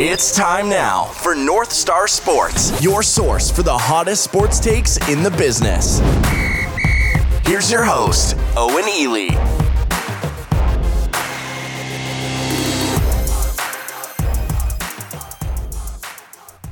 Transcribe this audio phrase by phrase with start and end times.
[0.00, 5.24] It's time now for North Star Sports, your source for the hottest sports takes in
[5.24, 5.98] the business.
[7.44, 9.30] Here's your host, Owen Ely.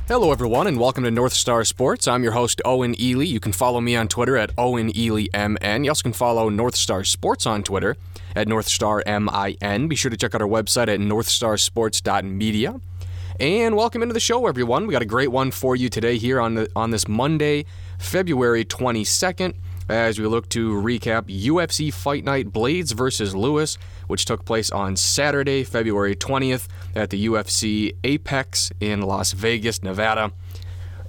[0.07, 2.07] Hello, everyone, and welcome to North Star Sports.
[2.07, 3.25] I'm your host, Owen Ely.
[3.25, 5.83] You can follow me on Twitter at Owen Ely MN.
[5.83, 7.97] You also can follow North Star Sports on Twitter
[8.37, 9.89] at North Star MIN.
[9.89, 12.79] Be sure to check out our website at northstarsports.media.
[13.39, 14.87] And welcome into the show, everyone.
[14.87, 17.65] We got a great one for you today here on the on this Monday,
[17.99, 19.53] February 22nd,
[19.87, 23.77] as we look to recap UFC Fight Night Blaydes versus Lewis,
[24.07, 30.31] which took place on Saturday, February 20th at the UFC Apex in Las Vegas, Nevada.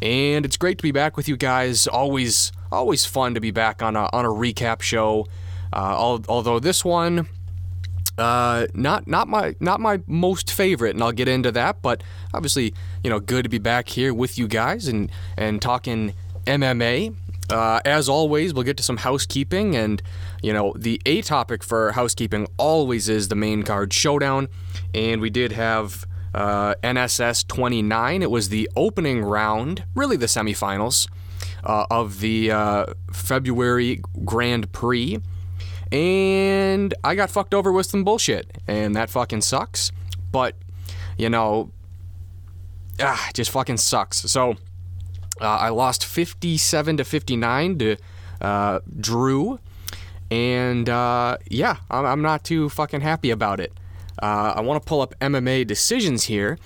[0.03, 1.87] And it's great to be back with you guys.
[1.87, 5.27] Always always fun to be back on a on a recap show.
[5.73, 7.27] Uh, although this one
[8.19, 11.81] uh, not not my not my most favorite, and I'll get into that.
[11.83, 12.03] But
[12.35, 17.15] obviously, you know, good to be back here with you guys and and talking MMA.
[17.51, 20.03] Uh, as always, we'll get to some housekeeping, and
[20.43, 24.49] you know, the A topic for housekeeping always is the main card showdown,
[24.93, 28.23] and we did have uh, NSS 29.
[28.23, 31.09] It was the opening round, really the semifinals
[31.65, 35.19] uh, of the uh, February Grand Prix
[35.93, 39.93] and I got fucked over with some bullshit, and that fucking sucks.
[40.31, 40.55] But
[41.17, 41.71] you know,
[43.01, 44.19] ah, just fucking sucks.
[44.31, 44.53] So
[45.41, 47.97] uh, I lost 57 to 59 to
[48.41, 49.59] uh, Drew,
[50.31, 53.73] and uh, yeah, I'm, I'm, not too fucking happy about it.
[54.21, 56.59] Uh, I want to pull up MMA decisions here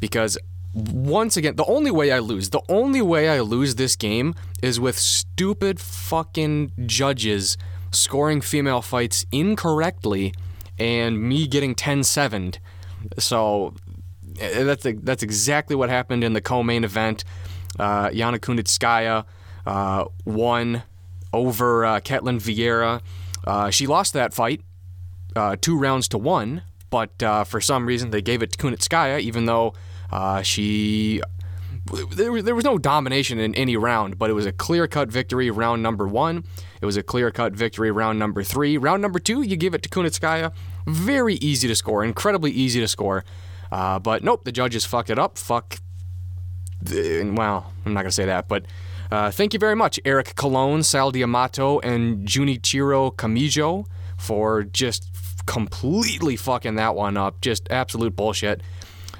[0.00, 0.38] because
[0.74, 4.78] once again, the only way I lose, the only way I lose this game is
[4.78, 7.56] with stupid fucking judges
[7.96, 10.34] scoring female fights incorrectly
[10.78, 12.52] and me getting 10 7
[13.18, 13.74] So
[14.40, 17.24] eh, that's, that's exactly what happened in the co main event.
[17.78, 19.24] Uh, Yana Kunitskaya
[19.66, 20.82] uh, won
[21.32, 23.00] over uh, Ketlen Vieira.
[23.46, 24.62] Uh, she lost that fight
[25.36, 29.20] uh, two rounds to one, but uh, for some reason they gave it to Kunitskaya,
[29.20, 29.74] even though
[30.10, 31.20] uh, she
[32.12, 35.50] there, there was no domination in any round, but it was a clear cut victory
[35.50, 36.44] round number one.
[36.80, 38.76] It was a clear cut victory round number three.
[38.76, 40.52] Round number two, you give it to Kunitskaya.
[40.86, 43.24] Very easy to score, incredibly easy to score.
[43.70, 45.38] Uh, but nope, the judges fucked it up.
[45.38, 45.78] Fuck.
[46.88, 48.66] Well, I'm not going to say that, but
[49.10, 53.86] uh, thank you very much, Eric Colon, Sal D'Amato, and Junichiro Kamijo
[54.16, 55.10] for just
[55.46, 57.40] completely fucking that one up.
[57.40, 58.62] Just absolute bullshit.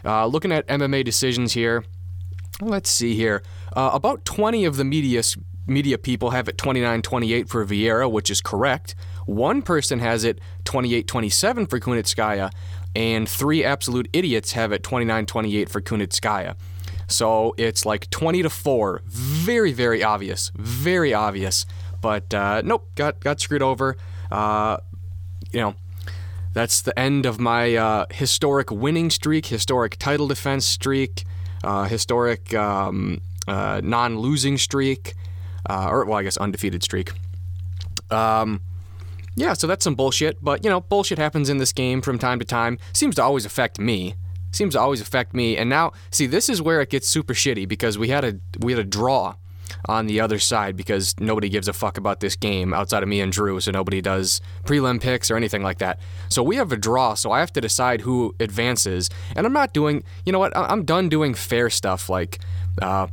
[0.05, 1.85] Uh, looking at MMA decisions here.
[2.61, 3.43] Let's see here.
[3.75, 5.23] Uh, about 20 of the media
[5.67, 8.95] media people have it 29-28 for Vieira, which is correct.
[9.27, 12.51] One person has it 28-27 for Kunitskaya,
[12.95, 16.55] and three absolute idiots have it 29-28 for Kunitskaya.
[17.09, 19.03] So it's like 20 to 4.
[19.07, 20.51] Very, very obvious.
[20.55, 21.67] Very obvious.
[22.01, 23.97] But uh, nope, got, got screwed over.
[24.31, 24.79] Uh,
[25.53, 25.75] you know,
[26.53, 31.25] that's the end of my uh, historic winning streak, historic title defense streak
[31.89, 35.15] historic um, uh, non-losing streak,
[35.69, 37.13] uh, or well, I guess undefeated streak.
[38.11, 38.61] Um,
[39.35, 40.43] yeah, so that's some bullshit.
[40.43, 42.79] But you know, bullshit happens in this game from time to time.
[42.93, 44.15] Seems to always affect me.
[44.51, 45.57] Seems to always affect me.
[45.57, 48.73] And now, see, this is where it gets super shitty because we had a we
[48.73, 49.35] had a draw
[49.89, 53.21] on the other side because nobody gives a fuck about this game outside of me
[53.21, 55.99] and Drew, so nobody does prelim picks or anything like that.
[56.29, 59.11] So we have a draw, so I have to decide who advances.
[59.35, 62.39] And I'm not doing, you know what, I'm done doing fair stuff like,
[62.81, 63.09] uh,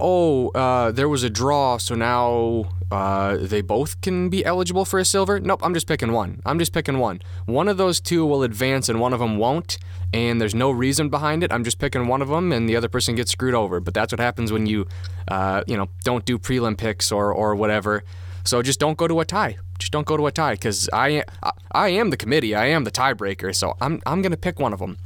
[0.00, 4.98] oh, uh, there was a draw, so now uh, they both can be eligible for
[4.98, 5.40] a silver.
[5.40, 6.40] Nope, I'm just picking one.
[6.46, 7.20] I'm just picking one.
[7.46, 9.78] One of those two will advance and one of them won't
[10.12, 11.52] and there's no reason behind it.
[11.52, 13.80] I'm just picking one of them, and the other person gets screwed over.
[13.80, 14.86] But that's what happens when you,
[15.28, 18.04] uh, you know, don't do prelim picks or or whatever.
[18.44, 19.58] So just don't go to a tie.
[19.78, 22.54] Just don't go to a tie because I, I I am the committee.
[22.54, 23.54] I am the tiebreaker.
[23.54, 24.98] So I'm I'm gonna pick one of them,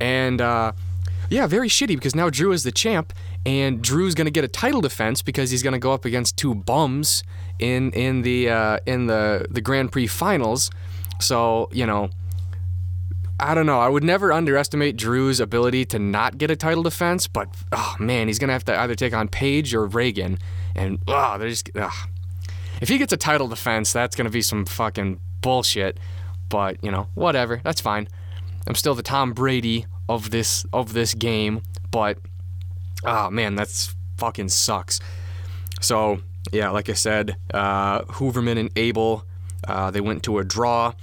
[0.00, 0.40] and.
[0.40, 0.72] Uh,
[1.28, 3.12] yeah, very shitty because now Drew is the champ,
[3.44, 7.24] and Drew's gonna get a title defense because he's gonna go up against two bums
[7.58, 10.70] in in the uh, in the the Grand Prix finals.
[11.20, 12.10] So you know,
[13.38, 13.80] I don't know.
[13.80, 18.28] I would never underestimate Drew's ability to not get a title defense, but oh man,
[18.28, 20.38] he's gonna have to either take on Page or Reagan,
[20.74, 21.70] and oh, they're just.
[21.76, 22.08] Ugh.
[22.80, 25.98] If he gets a title defense, that's gonna be some fucking bullshit.
[26.48, 27.60] But you know, whatever.
[27.62, 28.08] That's fine.
[28.66, 31.60] I'm still the Tom Brady of this of this game,
[31.90, 32.18] but
[33.04, 34.98] oh man, that's fucking sucks.
[35.80, 36.20] So
[36.52, 39.24] yeah, like I said, uh, Hooverman and Abel,
[39.68, 40.94] uh, they went to a draw.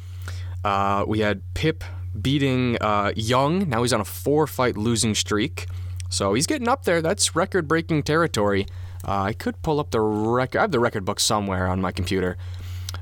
[0.64, 1.84] Uh, we had Pip
[2.20, 3.70] beating uh, Young.
[3.70, 5.68] Now he's on a four fight losing streak.
[6.10, 7.02] So he's getting up there.
[7.02, 8.68] That's record breaking territory.
[9.06, 10.60] Uh, I could pull up the record.
[10.60, 12.38] I have the record book somewhere on my computer.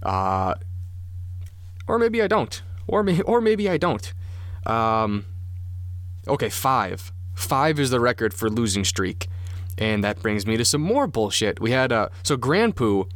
[0.01, 0.55] Uh,
[1.87, 2.61] or maybe I don't.
[2.87, 4.13] Or, may- or maybe I don't.
[4.65, 5.25] Um,
[6.27, 7.11] okay, five.
[7.35, 9.27] Five is the record for losing streak.
[9.77, 11.59] And that brings me to some more bullshit.
[11.59, 13.09] We had, uh, so Grandpoo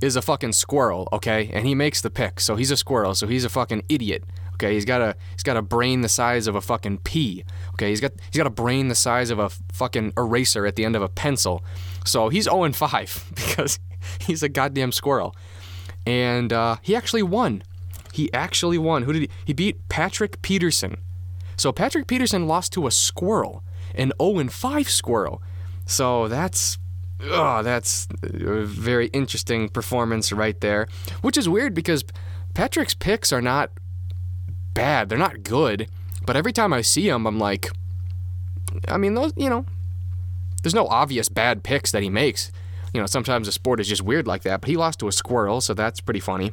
[0.00, 1.50] is a fucking squirrel, okay?
[1.52, 2.40] And he makes the pick.
[2.40, 3.14] So he's a squirrel.
[3.14, 4.24] So he's a fucking idiot.
[4.60, 7.44] Okay, he's got a he's got a brain the size of a fucking pea.
[7.70, 10.84] Okay, he's got he's got a brain the size of a fucking eraser at the
[10.84, 11.64] end of a pencil.
[12.04, 13.78] So he's 0 5 because
[14.20, 15.34] he's a goddamn squirrel.
[16.06, 17.62] And uh, he actually won.
[18.12, 19.04] He actually won.
[19.04, 19.30] Who did he?
[19.46, 20.98] He beat Patrick Peterson.
[21.56, 23.64] So Patrick Peterson lost to a squirrel,
[23.94, 25.42] an 0 5 squirrel.
[25.86, 26.76] So that's
[27.22, 30.86] oh, that's a very interesting performance right there.
[31.22, 32.04] Which is weird because
[32.52, 33.70] Patrick's picks are not
[34.74, 35.08] bad.
[35.08, 35.88] They're not good.
[36.26, 37.70] But every time I see him, I'm like,
[38.88, 39.64] I mean, those, you know,
[40.62, 42.52] there's no obvious bad picks that he makes.
[42.92, 44.60] You know, sometimes the sport is just weird like that.
[44.60, 46.52] But he lost to a squirrel, so that's pretty funny.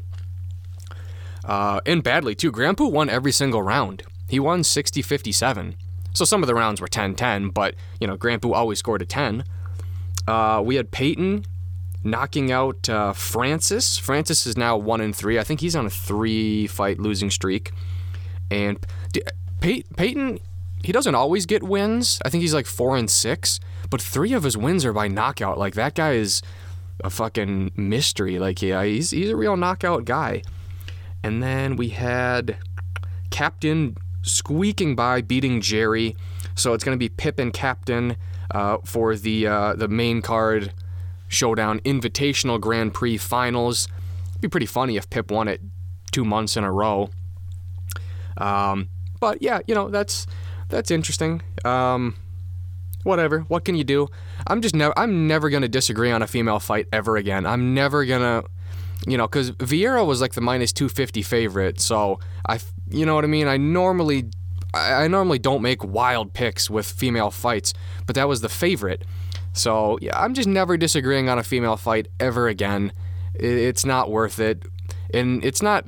[1.43, 2.51] Uh, and badly, too.
[2.51, 4.03] Grandpoo won every single round.
[4.27, 5.75] He won 60 57.
[6.13, 9.05] So some of the rounds were 10 10, but, you know, Grandpoo always scored a
[9.05, 9.43] 10.
[10.27, 11.45] Uh, we had Peyton
[12.03, 13.97] knocking out uh, Francis.
[13.97, 15.39] Francis is now 1 and 3.
[15.39, 17.71] I think he's on a three fight losing streak.
[18.49, 18.79] And
[19.61, 20.39] Pey- Peyton,
[20.83, 22.19] he doesn't always get wins.
[22.23, 23.59] I think he's like 4 and 6,
[23.89, 25.57] but three of his wins are by knockout.
[25.57, 26.41] Like, that guy is
[27.03, 28.39] a fucking mystery.
[28.39, 30.43] Like, yeah, he's, he's a real knockout guy.
[31.23, 32.57] And then we had
[33.31, 36.15] Captain squeaking by, beating Jerry.
[36.55, 38.15] So it's going to be Pip and Captain
[38.51, 40.73] uh, for the uh, the main card
[41.27, 43.87] showdown invitational Grand Prix finals.
[44.29, 45.61] It'd be pretty funny if Pip won it
[46.11, 47.09] two months in a row.
[48.37, 48.89] Um,
[49.19, 50.27] but yeah, you know that's
[50.69, 51.41] that's interesting.
[51.65, 52.15] Um,
[53.03, 53.41] whatever.
[53.41, 54.07] What can you do?
[54.45, 54.97] I'm just never.
[54.97, 57.45] I'm never gonna disagree on a female fight ever again.
[57.45, 58.43] I'm never gonna
[59.05, 61.79] you know, because Vieira was like the minus 250 favorite.
[61.79, 63.47] So I, you know what I mean.
[63.47, 64.29] I normally,
[64.73, 67.73] I normally don't make wild picks with female fights,
[68.05, 69.05] but that was the favorite.
[69.53, 72.91] So yeah, I'm just never disagreeing on a female fight ever again.
[73.33, 74.63] It's not worth it,
[75.13, 75.85] and it's not,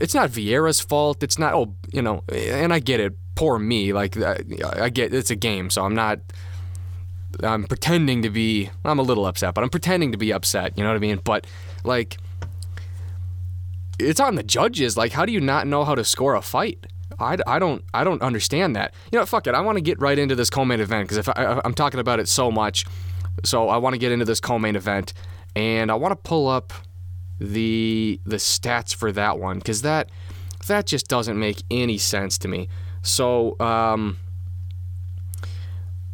[0.00, 1.22] it's not Vieira's fault.
[1.22, 1.54] It's not.
[1.54, 3.14] Oh, you know, and I get it.
[3.34, 3.92] Poor me.
[3.92, 6.20] Like I get it's a game, so I'm not.
[7.42, 8.70] I'm pretending to be.
[8.84, 10.76] I'm a little upset, but I'm pretending to be upset.
[10.76, 11.20] You know what I mean?
[11.24, 11.46] But
[11.84, 12.16] like
[13.98, 14.96] it's on the judges.
[14.96, 16.86] Like, how do you not know how to score a fight?
[17.18, 18.94] I, I don't I don't understand that.
[19.12, 19.54] You know, fuck it.
[19.54, 22.18] I want to get right into this co-main event because if I, I'm talking about
[22.18, 22.84] it so much,
[23.44, 25.12] so I want to get into this co-main event,
[25.54, 26.72] and I want to pull up
[27.52, 30.10] the the stats for that one because that
[30.66, 32.68] that just doesn't make any sense to me.
[33.02, 34.18] So um,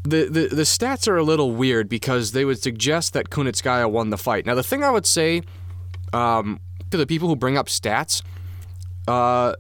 [0.03, 4.11] the, the the stats are a little weird because they would suggest that Kunitskaya won
[4.11, 4.47] the fight.
[4.47, 5.43] Now the thing I would say
[6.13, 6.61] um,
[6.91, 8.23] to the people who bring up stats,
[9.07, 9.55] uh,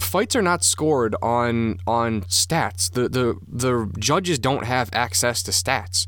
[0.00, 2.90] fights are not scored on on stats.
[2.90, 6.06] The the the judges don't have access to stats,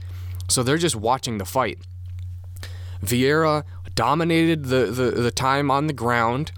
[0.49, 1.79] so they're just watching the fight.
[3.05, 3.65] Vieira
[3.99, 6.53] dominated the the, the time on the ground,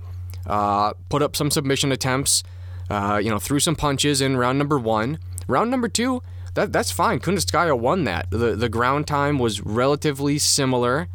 [0.46, 2.42] uh, put up some submission attempts,
[2.90, 5.18] uh, you know, threw some punches in round number one.
[5.48, 6.22] Round number two,
[6.54, 7.18] that that's fine.
[7.18, 8.30] Kunitskaya won that.
[8.30, 11.08] The the ground time was relatively similar.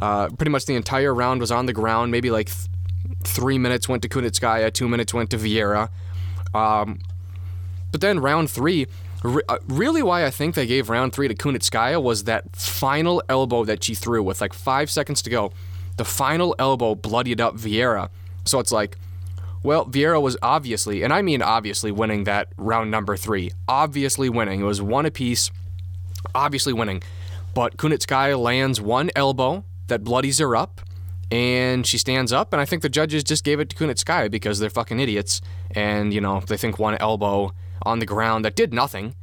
[0.00, 2.10] Uh, pretty much the entire round was on the ground.
[2.10, 2.68] Maybe like th-
[3.24, 5.90] three minutes went to Kunitskaya, two minutes went to Vieira.
[6.54, 7.00] Um,
[7.92, 8.86] but then round three,
[9.22, 13.22] re- uh, really why I think they gave round three to Kunitskaya was that final
[13.28, 15.52] elbow that she threw with like five seconds to go.
[15.96, 18.10] The final elbow bloodied up Vieira.
[18.44, 18.96] So it's like,
[19.62, 23.52] well, Vieira was obviously, and I mean obviously, winning that round number three.
[23.66, 24.60] Obviously winning.
[24.60, 25.50] It was one apiece,
[26.34, 27.02] obviously winning.
[27.54, 30.82] But Kunitskaya lands one elbow that bloodies her up,
[31.30, 32.52] and she stands up.
[32.52, 36.12] And I think the judges just gave it to Kunitskaya because they're fucking idiots, and
[36.12, 39.14] you know they think one elbow on the ground that did nothing.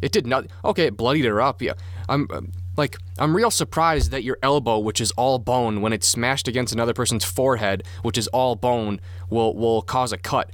[0.00, 0.46] It did not.
[0.64, 1.62] Okay, it bloodied her up.
[1.62, 1.74] Yeah,
[2.08, 2.26] I'm
[2.76, 6.72] like I'm real surprised that your elbow, which is all bone, when it's smashed against
[6.72, 10.50] another person's forehead, which is all bone, will will cause a cut.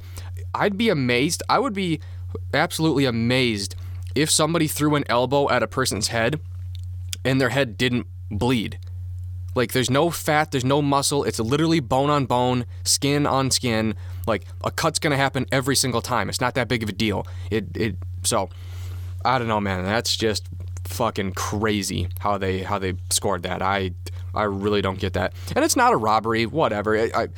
[0.55, 1.43] I'd be amazed.
[1.49, 2.01] I would be
[2.53, 3.75] absolutely amazed
[4.15, 6.41] if somebody threw an elbow at a person's head
[7.25, 8.79] and their head didn't bleed.
[9.55, 11.25] Like there's no fat, there's no muscle.
[11.25, 13.95] It's literally bone on bone, skin on skin.
[14.27, 16.29] Like a cut's gonna happen every single time.
[16.29, 17.27] It's not that big of a deal.
[17.51, 18.51] It it so
[19.25, 19.85] I don't know, man.
[19.85, 20.49] That's just
[20.89, 23.63] fucking crazy how they how they scored that.
[23.63, 23.93] I
[24.35, 25.35] I really don't get that.
[25.55, 26.47] And it's not a robbery.
[26.47, 26.99] Whatever.
[26.99, 27.29] I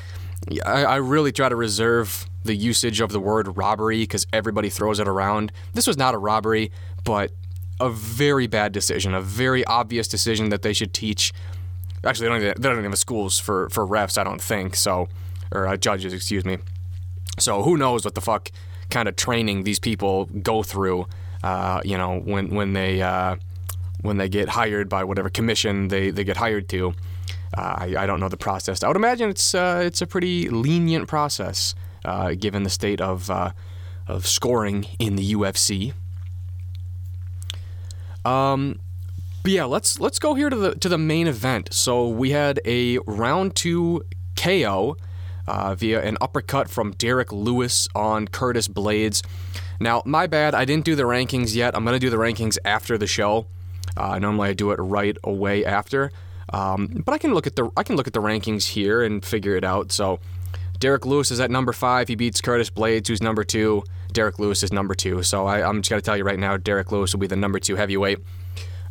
[0.64, 4.98] I, I really try to reserve the usage of the word robbery because everybody throws
[4.98, 5.52] it around.
[5.74, 6.72] This was not a robbery,
[7.04, 7.32] but
[7.78, 11.32] a very bad decision, a very obvious decision that they should teach.
[12.04, 14.76] Actually, they don't even, they don't even have schools for, for refs, I don't think.
[14.76, 15.08] So,
[15.52, 16.58] or uh, judges, excuse me.
[17.38, 18.50] So who knows what the fuck
[18.90, 21.06] kind of training these people go through?
[21.42, 23.36] Uh, you know, when when they uh,
[24.02, 26.94] when they get hired by whatever commission they, they get hired to.
[27.56, 28.84] Uh, I, I don't know the process.
[28.84, 31.74] I would imagine it's uh, it's a pretty lenient process
[32.38, 33.30] given the state of
[34.06, 35.92] of scoring in the UFC.
[38.24, 38.80] Um,
[39.42, 41.72] but yeah, let's let's go here to the to the main event.
[41.72, 44.02] So we had a round two
[44.36, 44.96] KO
[45.46, 49.22] uh, via an uppercut from Derrick Lewis on Curtis Blaydes.
[49.80, 51.74] Now, my bad, I didn't do the rankings yet.
[51.74, 53.46] I'm gonna do the rankings after the show.
[53.96, 56.12] Uh, normally, I do it right away after.
[56.52, 59.24] Um, but I can look at the I can look at the rankings here and
[59.24, 59.92] figure it out.
[59.92, 60.20] So
[60.78, 62.08] Derrick Lewis is at number five.
[62.08, 63.84] He beats Curtis Blaydes, who's number two.
[64.12, 65.22] Derrick Lewis is number two.
[65.22, 67.58] So I, am just gonna tell you right now, Derrick Lewis will be the number
[67.58, 68.18] two heavyweight.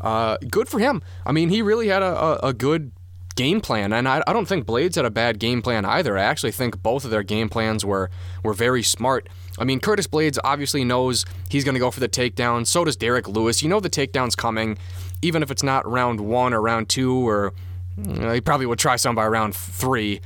[0.01, 1.01] Uh, good for him.
[1.25, 2.91] I mean, he really had a, a, a good
[3.39, 6.17] game plan, and I, I, don't think Blaydes had a bad game plan either.
[6.17, 8.09] I actually think both of their game plans were
[8.43, 9.29] were very smart.
[9.57, 12.67] I mean, Curtis Blaydes obviously knows he's going to go for the takedown.
[12.67, 13.63] So does Derrick Lewis.
[13.63, 14.77] You know the takedown's coming,
[15.21, 17.53] even if it's not round one or round two, or
[17.97, 20.19] you know, he probably would try some by round three.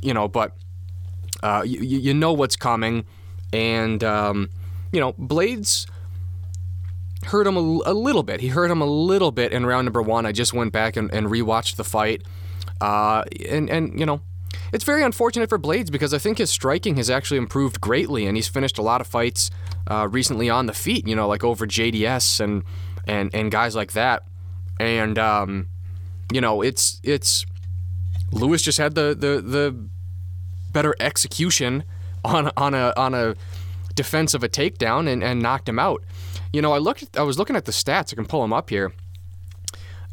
[0.00, 0.56] You know, but
[1.42, 3.06] uh, you, you know what's coming,
[3.52, 4.50] and um,
[4.92, 5.88] you know Blaydes
[7.24, 8.40] hurt him a, a, little bit.
[8.40, 10.26] He hurt him a little bit in round number one.
[10.26, 12.22] I just went back and, and rewatched the fight,
[12.82, 14.20] uh, and and you know.
[14.70, 18.36] It's very unfortunate for Blaydes because I think his striking has actually improved greatly, and
[18.36, 19.50] he's finished a lot of fights
[19.86, 21.06] uh, recently on the feet.
[21.06, 22.62] You know, like over JDS and
[23.06, 24.24] and and guys like that.
[24.80, 25.68] And um,
[26.32, 27.46] you know, it's it's
[28.30, 29.88] Lewis just had the the the
[30.72, 31.84] better execution
[32.24, 33.34] on on a on a
[33.94, 36.02] defense of a takedown and, and knocked him out.
[36.52, 38.12] You know, I looked I was looking at the stats.
[38.12, 38.92] I can pull them up here.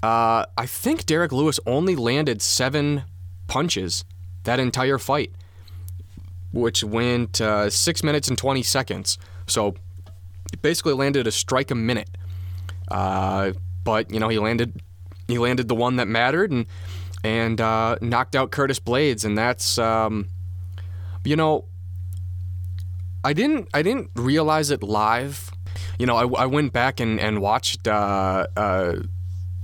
[0.02, 3.04] Uh, I think Derrick Lewis only landed seven
[3.48, 4.06] punches
[4.44, 5.34] that entire fight,
[6.52, 9.18] which went uh, six minutes and 20 seconds.
[9.48, 9.76] So
[10.52, 12.10] he basically landed a strike a minute.
[12.90, 13.52] Uh,
[13.84, 14.82] but you know he landed
[15.28, 16.66] he landed the one that mattered and
[17.24, 20.28] and uh, knocked out Curtis Blaydes and that's um,
[21.24, 21.66] you know
[23.24, 25.52] I didn't I didn't realize it live.
[25.98, 28.96] You know I, I went back and and watched uh, uh,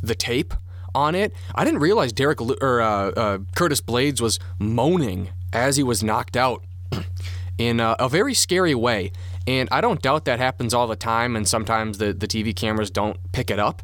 [0.06, 0.54] the tape
[0.94, 1.34] on it.
[1.54, 6.38] I didn't realize Derrick or uh, uh, Curtis Blaydes was moaning as he was knocked
[6.38, 6.64] out
[7.58, 9.12] in a, a very scary way.
[9.48, 12.90] And I don't doubt that happens all the time, and sometimes the, the TV cameras
[12.90, 13.84] don't pick it up.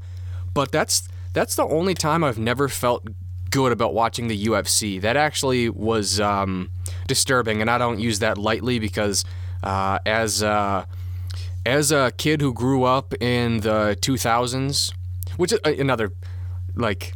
[0.54, 3.08] But that's that's the only time I've never felt
[3.51, 5.00] good about watching the UFC.
[5.00, 6.72] That actually was um,
[7.08, 9.24] disturbing, and I don't use that lightly because
[9.63, 10.86] uh, as uh,
[11.66, 14.92] as a kid who grew up in the 2000s,
[15.38, 16.12] which is uh, another
[16.76, 17.14] like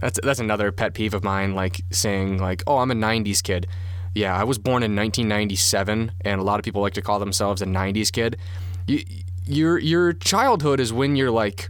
[0.00, 1.54] that's that's another pet peeve of mine.
[1.54, 3.66] Like saying like, "Oh, I'm a '90s kid."
[4.14, 7.60] Yeah, I was born in 1997, and a lot of people like to call themselves
[7.60, 8.38] a 90s kid.
[8.86, 9.02] You,
[9.44, 11.68] your your childhood is when you're like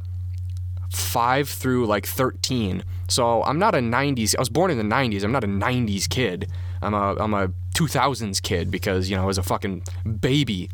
[0.91, 2.85] five through like 13.
[3.09, 4.37] So I'm not a 90s.
[4.37, 5.23] I was born in the 90s.
[5.23, 6.51] I'm not a 90s kid.
[6.83, 9.83] I'm a I'm a 2000s kid because you know I was a fucking
[10.21, 10.71] baby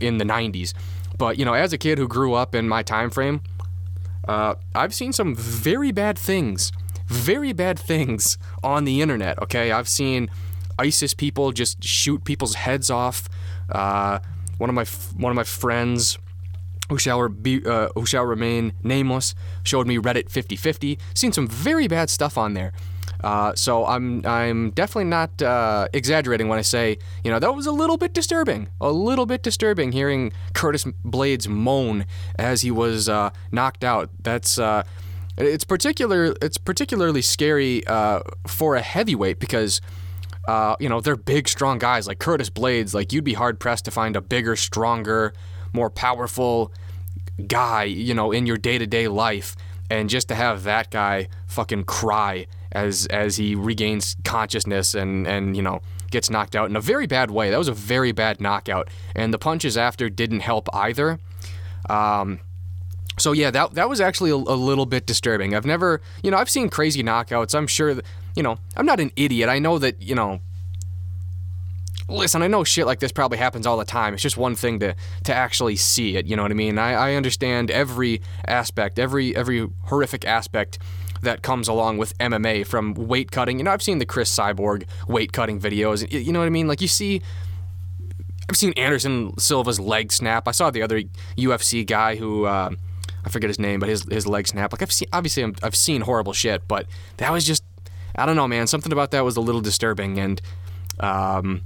[0.00, 0.74] in the 90s.
[1.16, 3.40] But you know, as a kid who grew up in my time frame,
[4.28, 6.72] uh, I've seen some very bad things,
[7.06, 9.40] very bad things on the internet.
[9.42, 10.30] Okay, I've seen
[10.78, 13.28] ISIS people just shoot people's heads off.
[13.70, 14.18] Uh,
[14.58, 14.84] one of my
[15.16, 16.18] one of my friends
[16.90, 20.98] who shall, be, uh, who shall remain nameless showed me Reddit 5050.
[21.14, 22.72] Seen some very bad stuff on there.
[23.24, 27.66] Uh, so I'm I'm definitely not uh, exaggerating when I say you know that was
[27.66, 32.04] a little bit disturbing, a little bit disturbing hearing Curtis Blaydes moan
[32.38, 34.10] as he was uh, knocked out.
[34.22, 34.82] That's uh,
[35.38, 39.80] it's particular it's particularly scary uh, for a heavyweight because.
[40.46, 42.92] Uh, you know they're big, strong guys like Curtis Blaydes.
[42.92, 45.32] Like you'd be hard pressed to find a bigger, stronger,
[45.72, 46.70] more powerful
[47.46, 49.56] guy, you know, in your day to day life.
[49.88, 55.56] And just to have that guy fucking cry as as he regains consciousness and and
[55.56, 57.50] you know gets knocked out in a very bad way.
[57.50, 61.18] That was a very bad knockout, and the punches after didn't help either.
[61.88, 62.40] Um,
[63.18, 65.54] so yeah, that that was actually a, a, little bit disturbing.
[65.54, 67.54] I've never, you know, I've seen crazy knockouts.
[67.54, 68.04] I'm sure that,
[68.34, 69.48] you know, I'm not an idiot.
[69.48, 70.40] I know that, you know,
[72.08, 74.14] listen, I know shit like this probably happens all the time.
[74.14, 76.26] It's just one thing to to actually see it.
[76.26, 76.78] You know what I mean?
[76.78, 80.78] I, I understand every aspect, every every horrific aspect
[81.24, 83.58] that comes along with MMA from weight cutting.
[83.58, 86.10] You know, I've seen the Cris Cyborg weight cutting videos.
[86.10, 86.68] You know what I mean?
[86.68, 87.22] Like you see
[88.48, 90.46] I've seen Anderson Silva's leg snap.
[90.46, 91.02] I saw the other
[91.36, 92.70] UFC guy who uh,
[93.24, 94.72] I forget his name, but his his leg snap.
[94.72, 97.64] Like I've seen, obviously i have seen horrible shit, but that was just
[98.16, 98.66] I don't know, man.
[98.66, 100.40] Something about that was a little disturbing, and
[101.00, 101.62] um,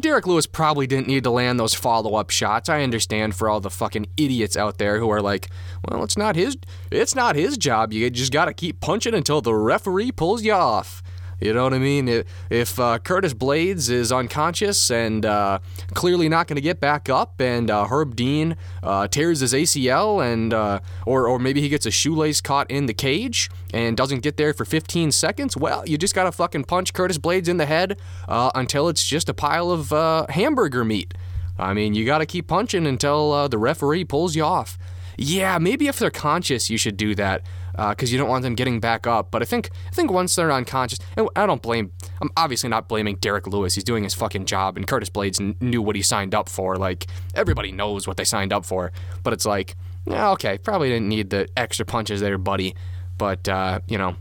[0.00, 2.68] Derrick Lewis probably didn't need to land those follow up shots.
[2.68, 5.50] I understand for all the fucking idiots out there who are like,
[5.88, 6.56] well, it's not his,
[6.90, 7.92] it's not his job.
[7.92, 11.02] You just got to keep punching until the referee pulls you off.
[11.40, 12.24] You know what I mean?
[12.50, 15.58] If uh, Curtis Blaydes is unconscious and uh,
[15.92, 20.24] clearly not going to get back up, and uh, Herb Dean uh, tears his ACL,
[20.24, 24.20] and uh, or or maybe he gets a shoelace caught in the cage and doesn't
[24.20, 27.56] get there for 15 seconds, well, you just got to fucking punch Curtis Blaydes in
[27.56, 27.98] the head
[28.28, 29.90] uh, until it's just a pile of
[30.30, 31.14] hamburger meat.
[31.58, 34.78] I mean, you got to keep punching until the referee pulls you off.
[35.16, 37.42] Yeah, maybe if they're conscious, you should do that
[37.76, 39.30] because uh, you don't want them getting back up.
[39.30, 41.92] But I think I think once they're unconscious, and I don't blame.
[42.20, 43.74] I'm obviously not blaming Derrick Lewis.
[43.74, 46.76] He's doing his fucking job, and Curtis Blaydes n- knew what he signed up for.
[46.76, 48.92] Like everybody knows what they signed up for.
[49.22, 49.76] But it's like,
[50.06, 52.74] yeah, okay, probably didn't need the extra punches there, buddy.
[53.18, 54.16] But uh, you know,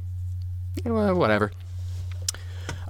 [0.83, 1.51] whatever.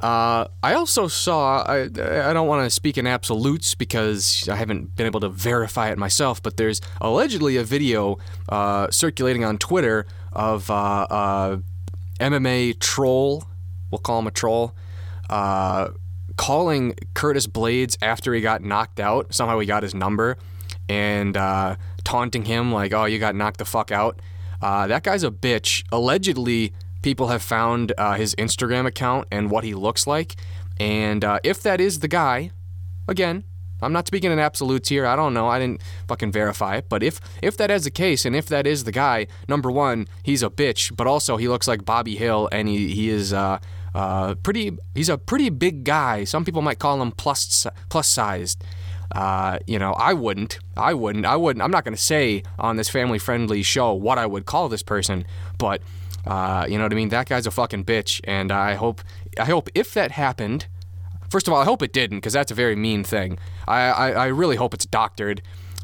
[0.04, 4.98] Uh, I also saw, I, I don't want to speak in absolutes because I haven't
[4.98, 8.18] been able to verify it myself, but there's allegedly a video
[8.50, 11.58] uh, circulating on Twitter of uh, uh
[12.20, 13.44] MMA troll,
[13.92, 14.76] we'll call him a troll,
[15.30, 15.90] uh,
[16.38, 19.34] calling Curtis Blaydes after he got knocked out.
[19.34, 20.38] Somehow he got his number
[20.88, 24.20] and uh, taunting him like, oh, you got knocked the fuck out.
[24.62, 25.84] that guy's a bitch.
[25.92, 26.74] Allegedly,
[27.04, 30.36] people have found uh, his Instagram account and what he looks like.
[30.80, 32.52] And uh, if that is the guy,
[33.08, 33.44] again,
[33.84, 35.06] I'm not speaking in absolutes here.
[35.06, 35.48] I don't know.
[35.48, 36.90] I didn't fucking verify it.
[36.90, 40.08] But if if that is the case, and if that is the guy, number one,
[40.24, 40.96] he's a bitch.
[40.96, 43.60] But also, he looks like Bobby Hill, and he he is uh,
[43.94, 44.78] uh, pretty.
[44.96, 46.24] He's a pretty big guy.
[46.24, 48.64] Some people might call him plus plus sized.
[49.14, 50.58] Uh, you know, I wouldn't.
[50.76, 51.26] I wouldn't.
[51.26, 51.64] I wouldn't.
[51.64, 54.82] I'm not going to say on this family friendly show what I would call this
[54.82, 55.26] person,
[55.60, 55.82] but
[56.26, 57.10] uh, you know what I mean?
[57.10, 59.02] That guy's a fucking bitch, and I hope
[59.40, 60.68] I hope if that happened,
[61.30, 63.38] first of all, I hope it didn't because that's a very mean thing.
[63.68, 65.42] I, I, I really hope it's doctored.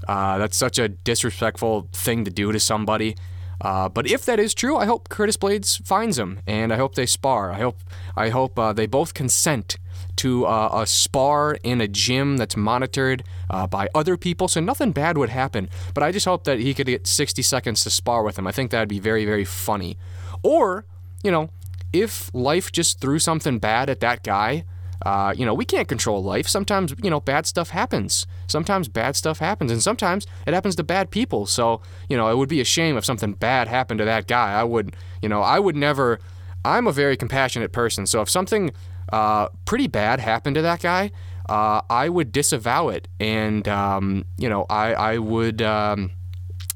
[0.07, 3.15] Uh, that's such a disrespectful thing to do to somebody.
[3.61, 6.95] Uh, but if that is true, I hope Curtis Blaydes finds him, and I hope
[6.95, 7.51] they spar.
[7.51, 7.79] I hope
[8.15, 9.77] I hope uh, they both consent
[10.17, 14.91] to uh, a spar in a gym that's monitored uh, by other people, so nothing
[14.91, 15.69] bad would happen.
[15.93, 18.47] But I just hope that he could get 60 seconds to spar with him.
[18.47, 19.97] I think that'd be very very funny.
[20.41, 20.85] Or,
[21.21, 21.49] you know,
[21.91, 24.63] if life just threw something bad at that guy,
[25.05, 26.47] uh, you know, we can't control life.
[26.47, 28.27] Sometimes, you know, bad stuff happens.
[28.47, 31.45] Sometimes bad stuff happens, and sometimes it happens to bad people.
[31.45, 34.59] So, you know, it would be a shame if something bad happened to that guy.
[34.59, 36.19] I would, you know, I would never.
[36.65, 38.71] I'm a very compassionate person, so if something
[39.13, 41.11] uh, pretty bad happened to that guy,
[41.47, 45.61] uh, I would disavow it, and um, you know, I I would.
[45.61, 46.11] Um,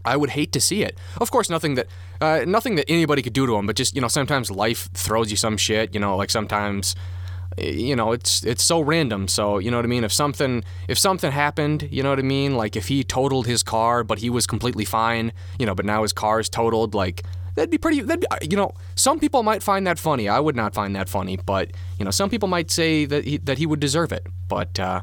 [0.05, 0.97] I would hate to see it.
[1.21, 1.87] Of course, nothing that
[2.19, 5.31] uh, nothing that anybody could do to him, but just you know, sometimes life throws
[5.31, 5.93] you some shit.
[5.93, 6.95] You know, like sometimes
[7.57, 9.27] you know it's it's so random.
[9.27, 10.03] So you know what i mean?
[10.03, 12.55] If something if something happened you know what i mean?
[12.55, 16.01] Like if he totaled his car but he was completely fine you know but now
[16.01, 17.23] his car is totaled like
[17.55, 20.27] that'd be pretty that'd be, uh, you know some people might find that funny.
[20.27, 23.37] I would not find that funny but you know some people might say that he,
[23.37, 24.25] that he would deserve it.
[24.47, 25.01] But uh,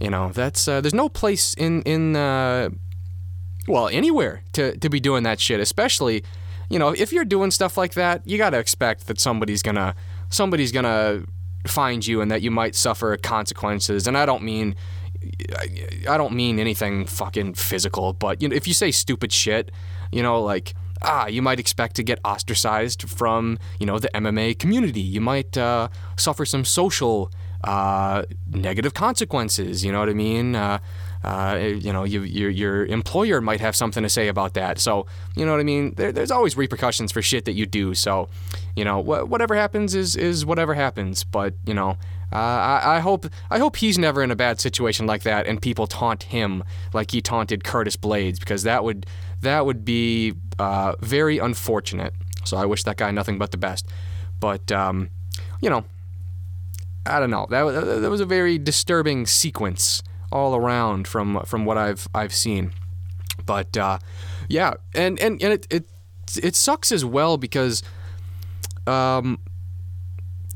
[0.00, 2.70] you know that's uh, there's no place in in uh,
[3.68, 6.24] well, anywhere to, to be doing that shit, especially,
[6.68, 9.94] you know, if you're doing stuff like that, you got to expect that somebody's to
[10.30, 11.26] somebody's to
[11.66, 14.06] find you and that you might suffer consequences.
[14.06, 14.76] And I don't mean
[16.08, 19.70] I don't mean anything fucking physical, but you know, if you say stupid shit,
[20.10, 24.58] you know, like ah, you might expect to get ostracized from you know the MMA
[24.58, 25.00] community.
[25.00, 27.30] You might uh, suffer some social
[27.64, 29.84] uh, negative consequences.
[29.84, 30.56] You know what I mean?
[30.56, 30.78] Uh,
[31.24, 34.78] uh, you know, you, your, your employer might have something to say about that.
[34.78, 35.06] So,
[35.36, 35.94] you know what I mean?
[35.94, 37.94] There, there's always repercussions for shit that you do.
[37.94, 38.28] So,
[38.74, 41.22] you know, wh- whatever happens is, is whatever happens.
[41.24, 41.96] But, you know,
[42.32, 45.60] uh, I, I, hope I hope he's never in a bad situation like that, and
[45.60, 49.04] people taunt him like he taunted Curtis Blaydes, because that would
[49.42, 52.14] that would be uh, very unfortunate.
[52.44, 53.86] So I wish that guy nothing but the best.
[54.40, 55.10] But um,
[55.60, 55.84] you know,
[57.04, 57.46] I don't know.
[57.50, 57.64] That
[58.00, 60.02] that was a very disturbing sequence
[60.32, 62.72] all around from from what I've I've seen.
[63.44, 63.98] But uh,
[64.48, 65.84] yeah, and and, and it, it
[66.42, 67.82] it sucks as well because
[68.86, 69.38] um,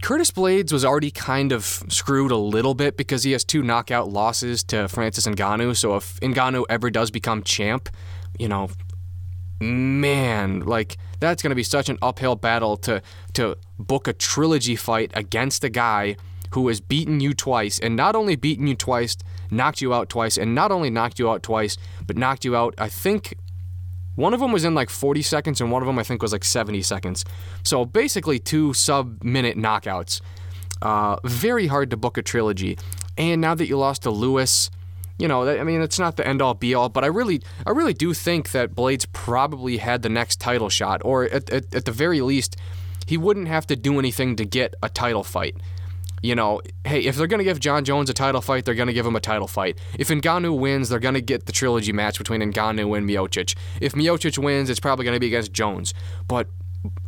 [0.03, 4.09] Curtis Blaydes was already kind of screwed a little bit because he has two knockout
[4.09, 5.77] losses to Francis Ngannou.
[5.77, 7.89] So if Ngannou ever does become champ,
[8.39, 8.69] you know,
[9.61, 13.03] man, like that's going to be such an uphill battle to
[13.35, 16.17] to book a trilogy fight against a guy
[16.51, 19.17] who has beaten you twice and not only beaten you twice
[19.51, 22.75] knocked you out twice, and not only knocked you out twice, but knocked you out,
[22.79, 23.35] I think.
[24.15, 26.33] One of them was in like 40 seconds, and one of them I think was
[26.33, 27.25] like 70 seconds.
[27.65, 30.23] So basically, two sub minute knockouts.
[30.81, 32.79] Uh, very hard to book a trilogy.
[33.19, 34.71] And now that you lost to Lewis,
[35.19, 37.71] you know, I mean, it's not the end all be all, but I really, I
[37.71, 41.85] really do think that Blaydes probably had the next title shot, or at, at, at
[41.87, 42.57] the very least,
[43.07, 45.57] he wouldn't have to do anything to get a title fight.
[46.23, 48.87] You know, hey, if they're going to give Jon Jones a title fight, they're going
[48.87, 49.79] to give him a title fight.
[49.99, 53.55] If Ngannou wins, they're going to get the trilogy match between Ngannou and Miocic.
[53.81, 55.93] If Miocic wins, it's probably going to be against Jones.
[56.27, 56.49] But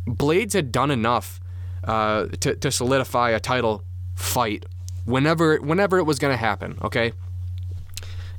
[0.07, 1.39] Blaydes had done enough
[1.83, 3.83] uh, to, to solidify a title
[4.15, 4.65] fight
[5.05, 6.77] whenever whenever it was going to happen.
[6.83, 7.13] Okay,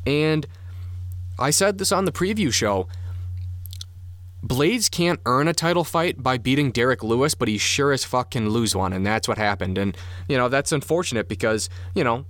[0.07, 0.47] and
[1.39, 2.87] I said this on the preview show.
[4.45, 8.31] Blaydes can't earn a title fight by beating Derrick Lewis, but he sure as fuck
[8.31, 9.77] can lose one, and that's what happened.
[9.77, 9.97] And
[10.29, 12.25] you know that's unfortunate because you know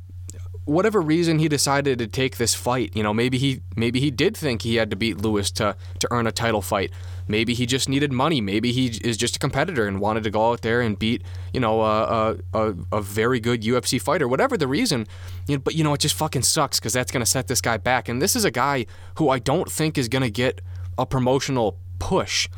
[0.65, 4.37] whatever reason he decided to take this fight, you know maybe he maybe he did
[4.37, 6.91] think he had to beat Lewis to to earn a title fight.
[7.29, 8.41] Maybe he just needed money.
[8.41, 11.61] Maybe he is just a competitor and wanted to go out there and beat, you
[11.61, 14.27] know, a, a, a very good UFC fighter.
[14.27, 15.07] Whatever the reason,
[15.47, 17.61] you know, but you know, it just fucking sucks because that's going to set this
[17.61, 18.09] guy back.
[18.09, 20.61] And this is a guy who I don't think is going to get
[20.99, 22.49] a promotional push.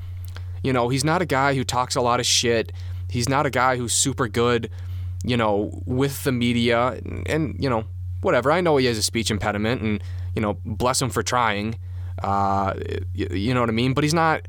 [0.63, 2.73] You know, he's not a guy who talks a lot of shit.
[3.11, 4.71] He's not a guy who's super good,
[5.23, 7.85] you know, with the media and, and you know,
[8.23, 8.51] whatever.
[8.51, 10.03] I know he has a speech impediment and,
[10.35, 11.79] you know, bless him for trying.
[12.23, 12.75] Uh,
[13.13, 13.93] you, you know what I mean?
[13.93, 14.47] But he's not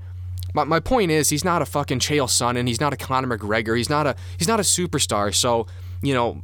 [0.54, 2.68] my, my point is he's not a fucking Chael Sonnen.
[2.68, 3.76] He's not a Conor McGregor.
[3.76, 5.34] He's not a he's not a superstar.
[5.34, 5.68] So
[6.02, 6.42] you know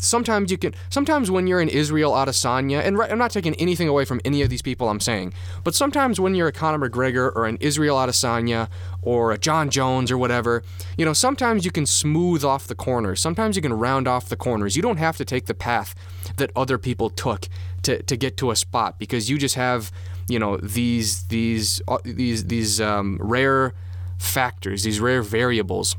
[0.00, 4.04] sometimes you can sometimes when you're in Israel Adesanya and I'm not taking anything away
[4.04, 5.32] from any of these people I'm saying
[5.64, 8.68] but sometimes when you're a Conor McGregor or an Israel Adesanya
[9.02, 10.62] or a Jon Jones or whatever
[10.96, 14.36] you know sometimes you can smooth off the corners sometimes you can round off the
[14.36, 15.94] corners you don't have to take the path
[16.36, 17.48] that other people took
[17.82, 19.92] to, to get to a spot because you just have
[20.28, 23.74] you know these these uh, these these um, rare
[24.20, 25.96] factors, these rare variables.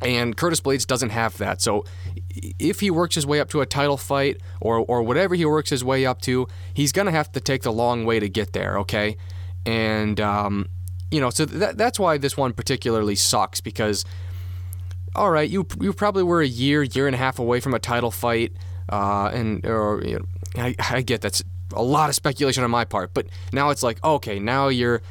[0.00, 1.62] And Curtis Blaydes doesn't have that.
[1.62, 1.84] So
[2.58, 5.70] if he works his way up to a title fight or, or whatever he works
[5.70, 8.78] his way up to, he's to have to take the long way to get there,
[8.78, 9.16] okay?
[9.66, 10.68] And, um,
[11.10, 14.04] you know, so that, that's why this one particularly sucks because,
[15.14, 17.78] all right, you, you probably were a year, year and a half away from a
[17.78, 18.52] title fight.
[18.88, 21.42] Uh, and or, you know, I, I get that's
[21.74, 23.14] a lot of speculation on my part.
[23.14, 25.02] But now it's like, okay, now you're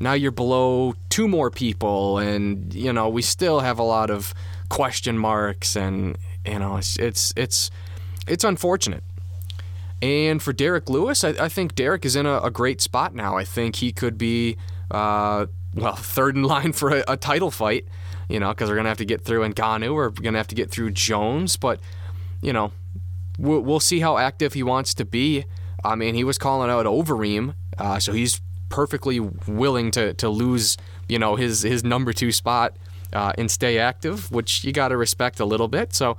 [0.00, 4.34] now you're below two more people, and you know we still have a lot of
[4.68, 7.70] question marks, and you know it's it's it's
[8.26, 9.02] it's unfortunate.
[10.02, 13.38] And for Derrick Lewis, I, I think Derrick is in a, a, great spot now.
[13.38, 14.58] I think he could be,
[14.90, 17.86] uh, well, third in line for a, a title fight,
[18.28, 20.48] you know, because we're going to have to get through Ngannou, we're going to have
[20.48, 21.80] to get through Jones, but,
[22.42, 22.72] you know,
[23.38, 25.46] we'll, we'll see how active he wants to be.
[25.82, 30.76] I mean, he was calling out Overeem, uh, so he's perfectly willing to, to lose,
[31.08, 32.76] you know, his his number two spot
[33.14, 35.94] uh, and stay active, which you got to respect a little bit.
[35.94, 36.16] So,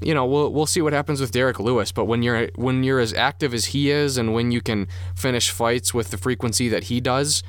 [0.00, 1.92] you know, we'll we'll see what happens with Derrick Lewis.
[1.92, 5.50] But when you're when you're as active as he is, and when you can finish
[5.50, 7.42] fights with the frequency that he does,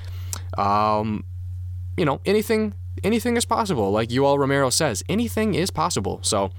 [0.57, 1.23] um,
[1.97, 3.91] you know, anything anything is possible.
[3.91, 6.19] Like Yoel Romero says, anything is possible.
[6.23, 6.51] So,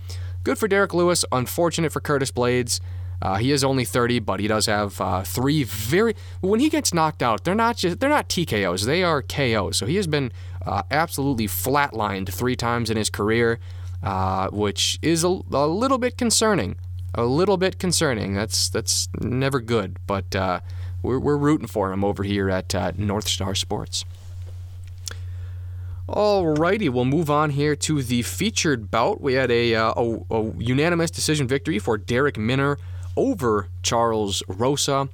[0.45, 1.25] good for Derrick Lewis.
[1.33, 2.81] Unfortunate for Curtis Blaydes.
[3.21, 6.15] Uh, he is only 30, but he does have uh, three very.
[6.41, 9.77] When he gets knocked out, they're not just they're not TKOs, they are KOs.
[9.77, 10.33] So he has been
[10.65, 13.59] uh, absolutely flatlined three times in his career,
[14.03, 16.77] uh, which is a, a, little bit concerning.
[17.15, 18.35] A little bit concerning.
[18.35, 20.61] That's that's never good, but uh,
[21.03, 24.05] we're we're rooting for him over here at uh, North Star Sports.
[26.09, 29.21] Alrighty, we'll move on here to the featured bout.
[29.21, 32.79] We had a, a, a unanimous decision victory for Darrick Minner
[33.15, 35.11] over Charles Rosa.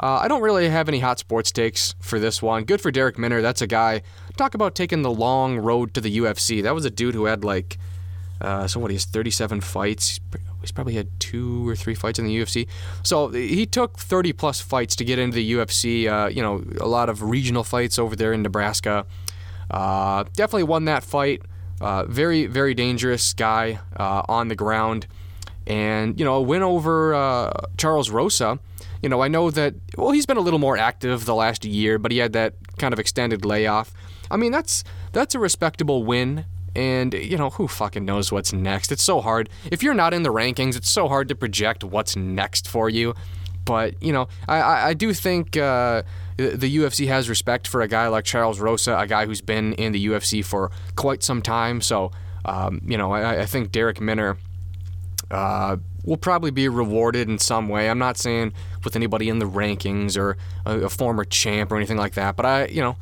[0.00, 2.64] Uh, I don't really have any hot sports takes for this one.
[2.64, 3.42] Good for Darrick Minner.
[3.42, 4.02] That's a guy.
[4.38, 6.62] Talk about taking the long road to the UFC.
[6.62, 7.76] That was a dude who had like,
[8.40, 8.90] uh, so what?
[8.90, 10.20] He has 37 fights.
[10.60, 12.68] He's probably had two or three fights in the UFC.
[13.02, 16.06] So he took 30 plus fights to get into the UFC.
[16.06, 19.06] Uh, you know, a lot of regional fights over there in Nebraska.
[19.70, 21.42] Uh, definitely won that fight.
[21.80, 25.08] Uh, very, very dangerous guy uh, on the ground
[25.68, 28.58] and you know a win over uh, Charles Rosa.
[29.02, 31.98] You know, I know that well, he's been a little more active the last year,
[31.98, 33.92] but he had that kind of extended layoff.
[34.30, 36.44] I mean, that's that's a respectable win.
[36.76, 38.92] And you know who fucking knows what's next?
[38.92, 39.48] It's so hard.
[39.70, 43.14] If you're not in the rankings, it's so hard to project what's next for you.
[43.64, 45.56] But you know, I I, I do think.
[45.56, 46.02] Uh,
[46.38, 49.90] the UFC has respect for a guy like Charles Rosa, a guy who's been in
[49.90, 51.80] the UFC for quite some time.
[51.80, 52.12] So,
[52.44, 54.36] um, you know, I, I think Darrick Minner
[55.32, 57.90] uh, will probably be rewarded in some way.
[57.90, 58.52] I'm not saying
[58.84, 62.46] with anybody in the rankings or a, a former champ or anything like that, but
[62.46, 62.96] I, you know,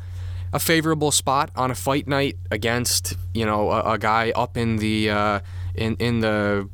[0.57, 4.77] a favorable spot on a fight night against you know a, a guy up in
[4.79, 5.41] the uh,
[5.75, 6.67] in in the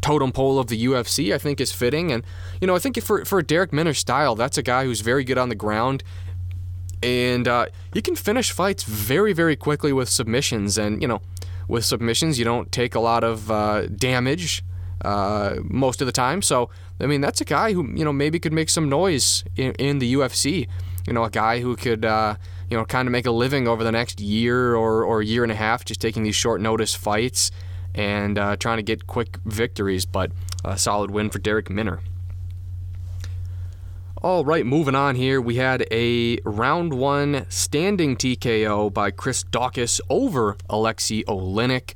[0.00, 2.10] totem pole of the UFC, I think is fitting.
[2.10, 2.24] And
[2.58, 5.36] you know, I think for for Darrick Minner style, that's a guy who's very good
[5.36, 6.02] on the ground,
[7.02, 10.78] and uh, he can finish fights very very quickly with submissions.
[10.78, 11.20] And you know,
[11.68, 14.64] with submissions, you don't take a lot of uh, damage
[15.04, 16.40] uh, most of the time.
[16.40, 19.72] So I mean, that's a guy who you know maybe could make some noise in,
[19.72, 20.66] in the UFC.
[21.06, 22.34] You know, a guy who could uh,
[22.70, 25.52] you know kind of make a living over the next year or or year and
[25.52, 27.50] a half, just taking these short notice fights
[27.94, 30.04] and uh, trying to get quick victories.
[30.04, 30.32] But
[30.64, 32.00] a solid win for Darrick Minner.
[34.22, 35.40] All right, moving on here.
[35.40, 41.94] We had a round one standing TKO by Chris Daukaus over Alexei Oleinik.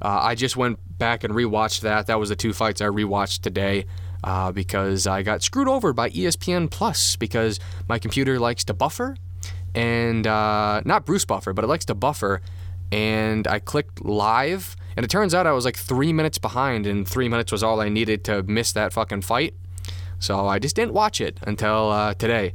[0.00, 2.06] Uh, I just went back and rewatched that.
[2.06, 3.86] That was the two fights I rewatched today
[4.22, 9.16] uh, because I got screwed over by ESPN Plus because my computer likes to buffer
[9.74, 12.40] and uh, not Bruce buffer, but it likes to buffer.
[12.92, 17.08] And I clicked live, and it turns out I was like three minutes behind, and
[17.08, 19.54] three minutes was all I needed to miss that fucking fight.
[20.18, 22.54] So I just didn't watch it until uh, today.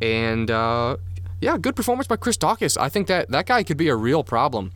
[0.00, 0.96] And uh,
[1.40, 2.76] yeah, good performance by Chris Daukaus.
[2.78, 4.72] I think that that guy could be a real problem.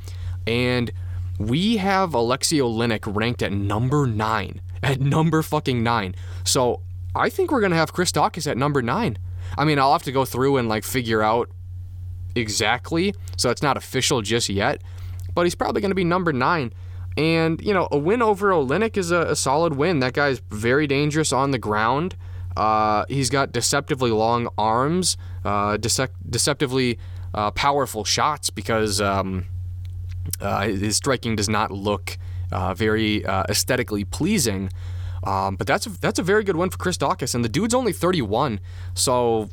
[0.46, 0.92] And
[1.38, 4.60] we have Alexei Oleinik ranked at number nine.
[4.82, 6.14] At number fucking nine.
[6.44, 6.80] So
[7.14, 9.18] I think we're gonna have Chris Daukaus at number nine.
[9.56, 11.50] I mean, I'll have to go through and like figure out
[12.36, 14.82] exactly, so it's not official just yet.
[15.34, 16.72] But he's probably gonna be number nine.
[17.16, 20.00] And, you know, a win over Oleinik is a, a solid win.
[20.00, 22.14] That guy's very dangerous on the ground.
[22.56, 26.98] Uh, he's got deceptively long arms, uh, dece- deceptively
[27.34, 29.46] uh, powerful shots because um,
[30.40, 32.18] uh, his striking does not look
[32.52, 34.70] uh, very uh, aesthetically pleasing.
[35.24, 37.74] Um, but that's a, that's a very good win for Chris Daukaus, and the dude's
[37.74, 38.60] only 31,
[38.94, 39.48] so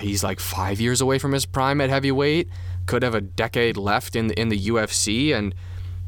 [0.00, 2.48] he's like five years away from his prime at heavyweight.
[2.86, 5.54] Could have a decade left in the, in the UFC, and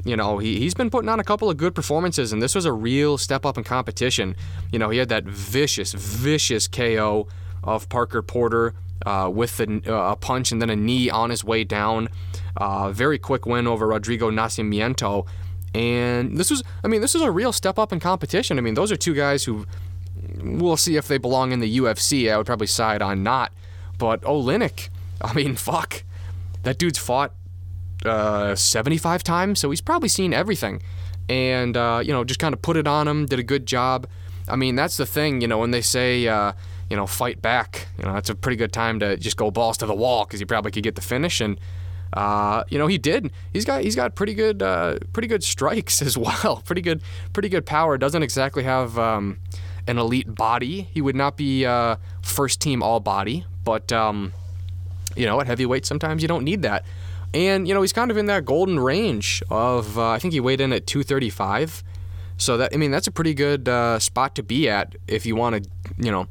[0.05, 2.65] you know, he, he's been putting on a couple of good performances, and this was
[2.65, 4.35] a real step up in competition.
[4.73, 7.29] You know, he had that vicious, vicious KO
[7.63, 8.75] of Parker Porter
[9.07, 12.09] uh, with a, uh, a, punch and then a knee on his way down.
[12.57, 15.27] Uh, very quick win over Rodrigo Nascimento.
[15.75, 18.59] And this was, I mean, this is a real step up in competition.
[18.59, 19.67] I mean, those are two guys who
[20.43, 22.33] we'll see if they belong in the UFC.
[22.33, 23.53] I would probably side on not.
[23.99, 24.89] But Oleinik,
[25.21, 26.03] I mean, fuck.
[26.63, 27.33] That dude's fought
[28.05, 30.83] uh, 75 times, so he's probably seen everything.
[31.29, 34.07] And, uh, you know, just kind of put it on him, did a good job.
[34.49, 36.53] I mean, that's the thing, you know, when they say, uh,
[36.91, 39.79] you know, fight back, you know, that's a pretty good time to just go balls
[39.79, 41.41] to the wall because he probably could get the finish.
[41.41, 41.59] And,
[42.13, 43.33] uh, you know, he did.
[43.53, 46.63] He's got he's got pretty good uh, pretty good strikes as well.
[46.65, 47.03] pretty good
[47.33, 47.97] pretty good power.
[47.97, 49.39] Doesn't exactly have um,
[49.87, 50.89] an elite body.
[50.93, 54.33] He would not be uh, first team all body, but um,
[55.17, 56.85] you know, at heavyweight sometimes you don't need that.
[57.35, 60.41] And you know he's kind of in that golden range of uh, I think he
[60.41, 61.83] weighed in at 235.
[62.37, 65.37] So that I mean that's a pretty good uh, spot to be at if you
[65.37, 66.29] want to you know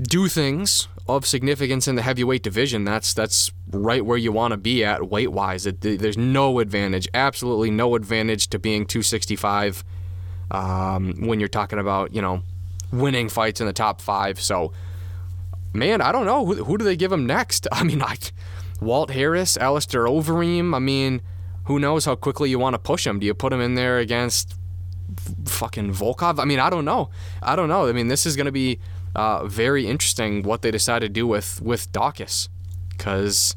[0.00, 2.84] do things of significance in the heavyweight division.
[2.84, 5.64] That's that's right where you want to be at weight wise.
[5.64, 9.84] There's no advantage, absolutely no advantage to being 265
[10.50, 12.42] um, when you're talking about you know
[12.92, 14.40] winning fights in the top five.
[14.40, 14.72] So
[15.72, 17.66] man, I don't know who, who do they give him next.
[17.72, 18.16] I mean I
[18.80, 20.74] Walt Harris, Alistair Overeem.
[20.74, 21.20] I mean,
[21.64, 23.18] who knows how quickly you want to push him?
[23.18, 24.54] Do you put him in there against
[25.44, 26.40] fucking Volkov?
[26.40, 27.10] I mean, I don't know.
[27.42, 27.86] I don't know.
[27.86, 28.78] I mean, this is going to be
[29.14, 32.48] uh, very interesting what they decide to do with with Daukaus,
[32.90, 33.54] because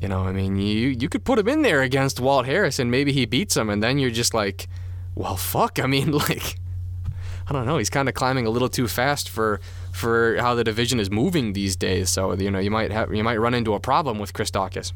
[0.00, 2.90] you know, I mean, you you could put him in there against Walt Harris and
[2.90, 4.68] maybe he beats him, and then you're just like,
[5.16, 5.80] well, fuck.
[5.80, 6.60] I mean, like,
[7.48, 7.78] I don't know.
[7.78, 11.54] He's kind of climbing a little too fast for for how the division is moving
[11.54, 12.10] these days.
[12.10, 14.92] So you know you might have you might run into a problem with Chris Daukaus.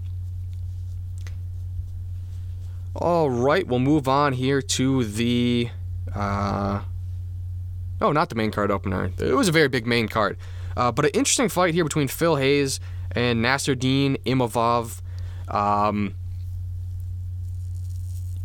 [2.94, 5.70] All right, we'll move on here to the.
[6.14, 6.83] Uh,
[8.00, 9.12] oh, not the main card opener.
[9.18, 10.37] It was a very big main card,
[10.76, 12.80] uh, but an interesting fight here between Phil Hawes
[13.12, 15.00] and Nassourdine Imavov.
[15.48, 16.14] Um,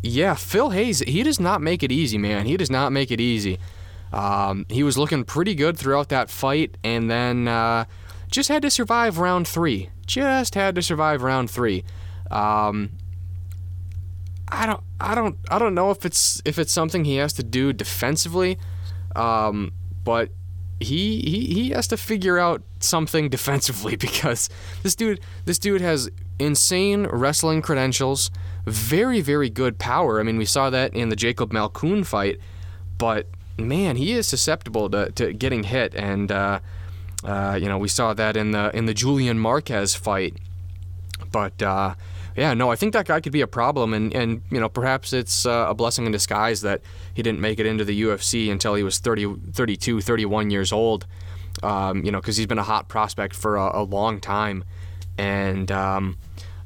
[0.06, 2.46] yeah, Phil Hawes, he does not make it easy, man.
[2.46, 3.58] He does not make it easy.
[4.12, 7.84] Um, he was looking pretty good throughout that fight, and then uh,
[8.30, 9.90] just had to survive round three.
[10.06, 11.84] Just had to survive round three.
[12.30, 12.90] Um,
[14.48, 17.42] I don't, I don't, I don't know if it's if it's something he has to
[17.42, 18.58] do defensively,
[19.16, 19.72] um,
[20.04, 20.30] but
[20.78, 24.48] he, he he has to figure out something defensively because
[24.82, 28.30] this dude this dude has insane wrestling credentials,
[28.64, 30.20] very very good power.
[30.20, 32.38] I mean, we saw that in the Jacob Malkoun fight.
[32.98, 33.26] but
[33.58, 36.60] man, he is susceptible to, to getting hit, and uh,
[37.24, 40.36] uh, you know we saw that in the in the Julian Marquez fight.
[41.32, 41.94] But uh,
[42.36, 45.12] yeah, no, I think that guy could be a problem, and, and you know perhaps
[45.12, 46.82] it's uh, a blessing in disguise that
[47.14, 51.06] he didn't make it into the UFC until he was 30, 32, 31 years old.
[51.62, 54.64] Um, you know, because he's been a hot prospect for a, a long time,
[55.16, 56.18] and um,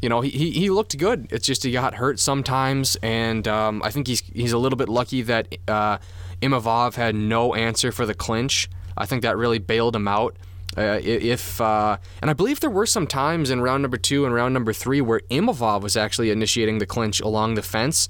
[0.02, 1.28] you know he, he, looked good.
[1.30, 4.88] It's just he got hurt sometimes, and um, I think he's he's a little bit
[4.88, 5.98] lucky that uh,
[6.40, 8.68] Imavov had no answer for the clinch.
[8.96, 10.36] I think that really bailed him out.
[10.76, 14.34] Uh, if uh, and I believe there were some times in round number two and
[14.34, 18.08] round number three where Imavov was actually initiating the clinch along the fence.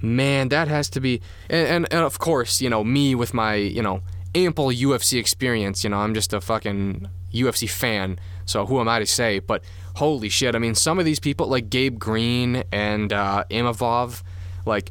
[0.00, 3.54] Man, that has to be and, and, and of course you know me with my
[3.54, 4.00] you know
[4.34, 5.84] ample UFC experience.
[5.84, 9.38] You know I'm just a fucking UFC fan, so who am I to say?
[9.38, 9.62] But
[9.96, 14.22] holy shit, I mean some of these people like Gabe Green and uh, Imavov,
[14.66, 14.90] like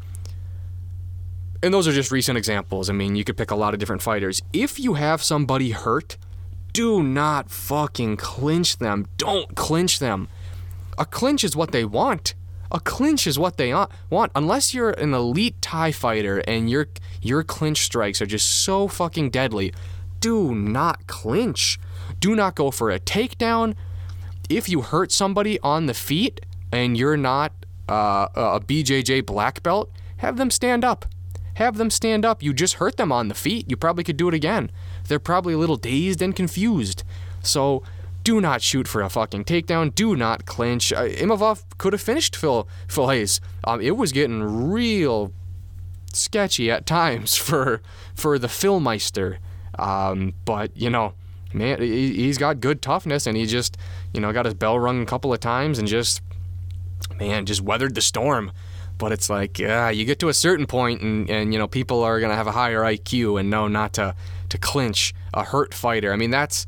[1.64, 2.90] and those are just recent examples.
[2.90, 4.42] I mean, you could pick a lot of different fighters.
[4.54, 6.18] If you have somebody hurt,
[6.72, 9.08] do not fucking clinch them.
[9.18, 10.28] Don't clinch them.
[10.98, 12.36] A clinch is what they want.
[12.72, 14.32] A clinch is what they want.
[14.36, 16.88] Unless you're an elite Thai fighter and your
[17.22, 19.74] your clinch strikes are just so fucking deadly,
[20.20, 21.80] do not clinch.
[22.28, 23.76] Do not go for a takedown.
[24.50, 27.54] If you hurt somebody on the feet and you're not
[27.88, 31.06] uh, a BJJ black belt, have them stand up.
[31.54, 32.44] Have them stand up.
[32.44, 33.70] You just hurt them on the feet.
[33.70, 34.70] You probably could do it again
[35.08, 37.04] they're probably a little dazed and confused.
[37.42, 37.84] So
[38.24, 39.96] do not shoot for a fucking takedown.
[39.96, 40.92] Do not clinch.
[40.92, 43.40] Uh, Imavov could have finished Phil Phil Hawes.
[43.64, 45.32] Um, it was getting real
[46.14, 47.82] sketchy at times for
[48.16, 49.40] for the Philmeister.
[49.80, 51.14] Um, but you know,
[51.54, 53.78] man, he, has got good toughness, and he just
[54.14, 56.22] you know got his bell rung a couple of times and just
[57.20, 58.52] man just weathered the storm.
[58.98, 62.04] But it's like, yeah, you get to a certain point, and, and you know people
[62.04, 64.16] are gonna have a higher IQ and know not to
[64.50, 66.12] to clinch a hurt fighter.
[66.12, 66.66] I mean, that's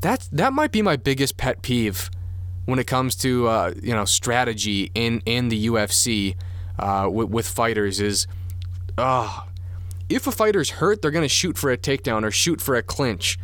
[0.00, 2.10] that's that might be my biggest pet peeve
[2.66, 6.36] when it comes to uh, you know strategy in in the UFC
[6.78, 8.26] uh, with, with fighters is,
[8.98, 9.40] uh,
[10.08, 13.38] if a fighter's hurt, they're gonna shoot for a takedown or shoot for a clinch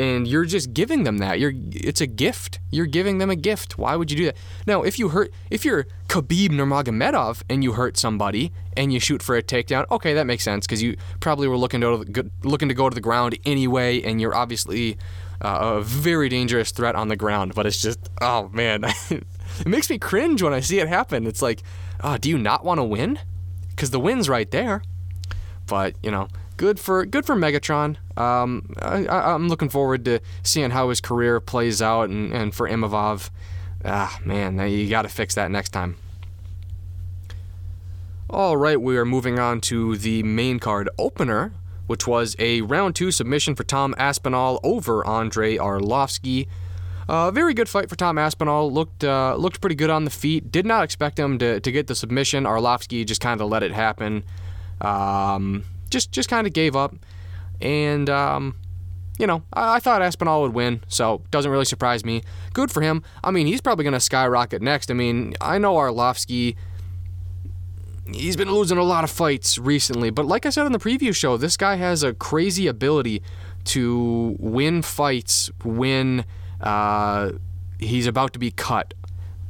[0.00, 1.38] and you're just giving them that.
[1.38, 2.58] You're it's a gift.
[2.70, 3.76] You're giving them a gift.
[3.76, 4.36] Why would you do that?
[4.66, 9.22] Now, if you hurt, if you're Khabib Nurmagomedov and you hurt somebody and you shoot
[9.22, 12.74] for a takedown, okay, that makes sense because you probably were looking to looking to
[12.74, 14.96] go to the ground anyway, and you're obviously
[15.42, 17.54] uh, a very dangerous threat on the ground.
[17.54, 21.26] But it's just, oh man, it makes me cringe when I see it happen.
[21.26, 21.62] It's like,
[22.02, 23.18] oh, do you not want to win?
[23.68, 24.82] Because the win's right there.
[25.66, 26.28] But you know,
[26.60, 27.96] good for good for Megatron.
[28.18, 32.68] Um, I, am looking forward to seeing how his career plays out, and, and for
[32.68, 33.30] Imavov,
[33.82, 35.96] ah man, you got to fix that next time.
[38.28, 41.54] All right, we are moving on to the main card opener,
[41.86, 46.46] which was a round two submission for Tom Aspinall over Andrei Arlovski.
[47.08, 48.70] A uh, very good fight for Tom Aspinall.
[48.70, 50.52] Looked uh, looked pretty good on the feet.
[50.52, 52.44] Did not expect him to, to get the submission.
[52.44, 54.24] Arlovski just kind of let it happen.
[54.82, 56.94] Um, just just kind of gave up.
[57.60, 58.56] And um,
[59.18, 62.22] you know, I, I, thought Aspinall would win, so doesn't really surprise me.
[62.54, 63.02] Good for him.
[63.22, 64.90] I mean, he's probably going to skyrocket next.
[64.90, 66.56] I mean, I know Arlovski.
[68.12, 71.14] He's been losing a lot of fights recently, but like I said in the preview
[71.14, 73.22] show, this guy has a crazy ability
[73.66, 76.24] to win fights when
[76.60, 77.32] uh,
[77.78, 78.94] he's about to be cut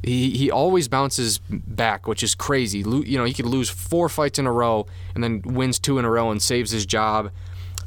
[0.03, 2.79] he, he always bounces back, which is crazy.
[2.79, 6.05] You know, he could lose four fights in a row and then wins two in
[6.05, 7.31] a row and saves his job.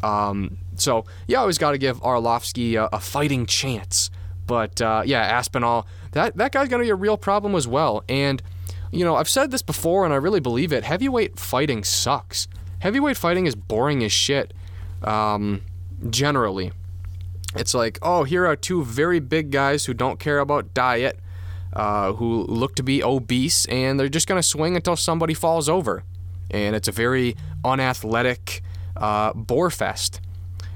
[0.04, 4.12] Um, so you always got to give Arlovski a, a, fighting chance.
[4.46, 8.04] But uh, yeah, Aspinall, that that guy's gonna be a real problem as well.
[8.10, 8.44] And
[8.92, 10.84] you know, I've said this before, and I really believe it.
[10.84, 12.48] Heavyweight fighting sucks.
[12.80, 14.54] Heavyweight fighting is boring as shit.
[15.02, 15.62] Um,
[16.10, 16.74] generally,
[17.56, 21.18] it's like, oh, here are two very big guys who don't care about diet
[21.76, 25.68] uh, who look to be obese, and they're just going to swing until somebody falls
[25.68, 26.04] over.
[26.52, 28.62] And it's a very unathletic
[28.96, 29.34] uh,
[29.70, 30.22] fest.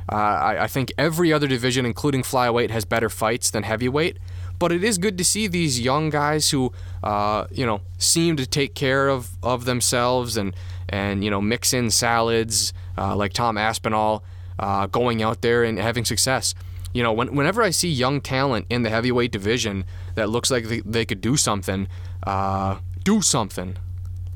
[0.09, 4.17] Uh, I, I, think every other division, including flyweight, has better fights than heavyweight.
[4.57, 6.71] But it is good to see these young guys who,
[7.03, 10.55] uh, you know, seem to take care of, of themselves and,
[10.89, 14.23] and, you know, mix in salads uh, like Tom Aspinall
[14.57, 16.55] uh, going out there and having success.
[16.97, 19.85] You know, when, whenever I see young talent in the heavyweight division
[20.15, 21.87] that looks like they, they could do something,
[22.23, 23.77] uh, do something,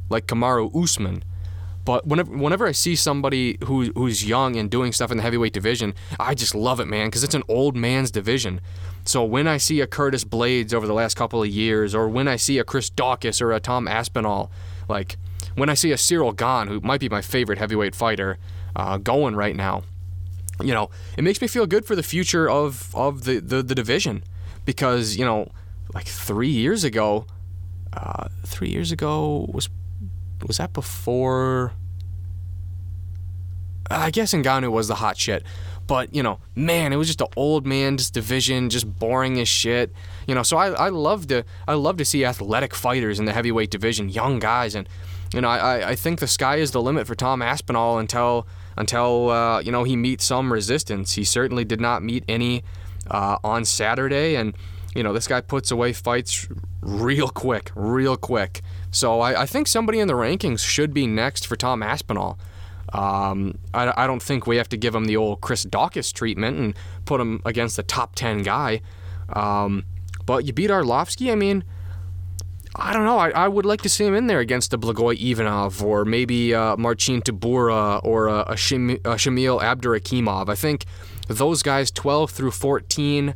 [0.10, 1.24] like Kamaru Usman.
[1.86, 5.54] But whenever, whenever I see somebody who, who's young and doing stuff in the heavyweight
[5.54, 8.62] division, I just love it, man, because it's an old man's division.
[9.06, 12.28] So when I see a Curtis Blaydes over the last couple of years, or when
[12.28, 14.52] I see a Chris Daukaus or a Tom Aspinall,
[14.88, 15.18] like
[15.56, 18.38] when I see a Ciryl Gane, who might be my favorite heavyweight fighter,
[18.76, 19.82] uh, going right now,
[20.64, 23.76] you know, it makes me feel good for the future of of the the, the
[23.76, 24.24] division
[24.66, 25.50] because you know,
[25.94, 27.26] like three years ago,
[27.94, 29.70] uh, three years ago was
[30.46, 31.74] was that before?
[33.90, 35.44] I guess Ngannou was the hot shit.
[35.88, 39.50] But, you know, man, it was just an old man just division, just boring as
[39.50, 39.92] shit.
[40.26, 43.34] You know, so I, I love to I love to see athletic fighters in the
[43.34, 44.88] heavyweight division, young guys and
[45.34, 48.48] you know, I, I think the sky is the limit for Tom Aspinall until
[48.82, 51.14] until uh, you know he meets some resistance.
[51.14, 52.64] He certainly did not meet any
[53.10, 54.54] uh, on Saturday, and
[54.94, 56.50] you know this guy puts away fights
[56.82, 58.62] real quick, real quick.
[58.90, 62.38] So I, I think somebody in the rankings should be next for Tom Aspinall.
[62.92, 66.58] Um, I, I don't think we have to give him the old Chris Daukaus treatment
[66.58, 66.76] and
[67.06, 68.82] put him against the top 10 guy.
[69.32, 69.86] Um,
[70.26, 71.64] but you beat Arlovski, I mean,
[72.76, 73.18] I don't know.
[73.18, 76.56] I, I would like to see him in there against a Blagoy Ivanov or maybe
[76.56, 80.48] uh, Marcin Tybura or a, a, Shim, a Shamil Abdurakhimov.
[80.48, 80.86] I think
[81.28, 83.36] those guys, 12 through 14,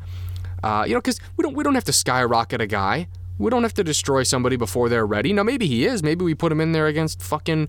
[0.63, 3.07] uh, you know, because we don't we don't have to skyrocket a guy.
[3.37, 5.33] We don't have to destroy somebody before they're ready.
[5.33, 6.01] Now maybe he is.
[6.01, 7.67] Maybe we put him in there against fucking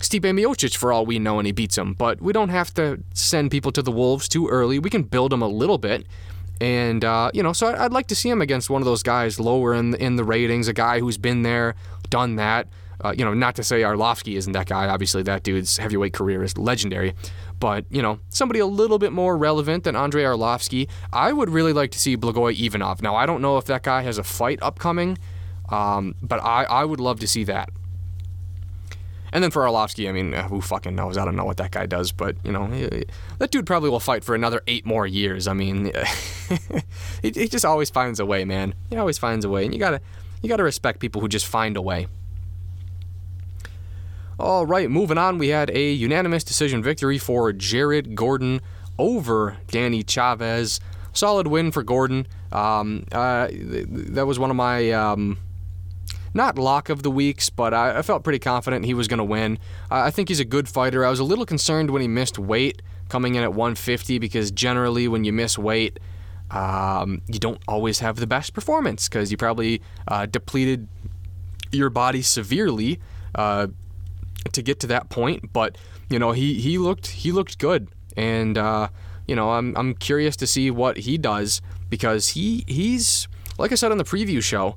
[0.00, 1.94] Stipe Miocic for all we know, and he beats him.
[1.94, 4.78] But we don't have to send people to the wolves too early.
[4.78, 6.06] We can build them a little bit,
[6.60, 9.40] and uh, you know, so I'd like to see him against one of those guys
[9.40, 11.74] lower in in the ratings, a guy who's been there,
[12.10, 12.68] done that.
[13.02, 14.86] Uh, you know, not to say Arlovski isn't that guy.
[14.86, 17.14] Obviously, that dude's heavyweight career is legendary.
[17.58, 20.88] But you know, somebody a little bit more relevant than Andrei Arlovsky.
[21.12, 23.00] I would really like to see Blagoy Ivanov.
[23.00, 25.16] Now, I don't know if that guy has a fight upcoming,
[25.70, 27.70] um, but I, I would love to see that.
[29.32, 31.16] And then for Arlovski, I mean, uh, who fucking knows?
[31.16, 32.68] I don't know what that guy does, but you know,
[33.38, 35.46] that dude probably will fight for another eight more years.
[35.46, 35.92] I mean,
[37.22, 38.74] he, he just always finds a way, man.
[38.88, 40.00] He always finds a way, and you gotta
[40.42, 42.08] you gotta respect people who just find a way.
[44.38, 45.38] All right, moving on.
[45.38, 48.60] We had a unanimous decision victory for Jared Gordon
[48.98, 50.80] over Danny Chavez.
[51.12, 52.26] Solid win for Gordon.
[52.50, 54.90] Um, uh, that was one of my.
[54.92, 55.38] Um,
[56.34, 59.24] not lock of the weeks, but I, I felt pretty confident he was going to
[59.24, 59.58] win.
[59.90, 61.04] I, I think he's a good fighter.
[61.04, 65.08] I was a little concerned when he missed weight coming in at 150 because generally
[65.08, 65.98] when you miss weight,
[66.50, 70.88] um, you don't always have the best performance because you probably uh, depleted
[71.72, 73.00] your body severely
[73.34, 73.68] uh,
[74.52, 75.52] to get to that point.
[75.52, 75.76] But
[76.08, 78.88] you know he he looked he looked good, and uh,
[79.26, 83.28] you know I'm I'm curious to see what he does because he he's
[83.58, 84.74] like I said on the preview show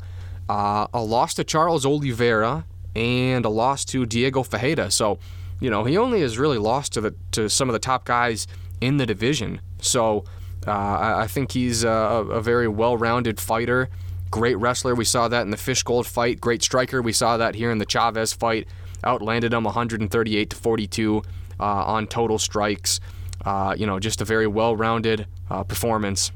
[0.50, 2.66] uh, a loss to Charles Oliveira,
[2.96, 4.92] and a loss to Diego Fajeda.
[4.92, 5.20] So,
[5.60, 8.48] you know, he only has really lost to the to some of the top guys
[8.82, 9.62] in the division.
[9.80, 10.26] So,
[10.68, 13.90] uh, I, I, think he's a, a very well-rounded fighter,
[14.32, 14.96] great wrestler.
[14.96, 16.40] We saw that in the Fishgold fight.
[16.40, 17.02] Great striker.
[17.02, 18.68] We saw that here in the Chavez fight.
[19.04, 21.24] Outlanded him 138 to 42
[21.60, 23.00] uh, on total strikes.
[23.46, 26.32] Uh, you know, just a very well-rounded uh, performance,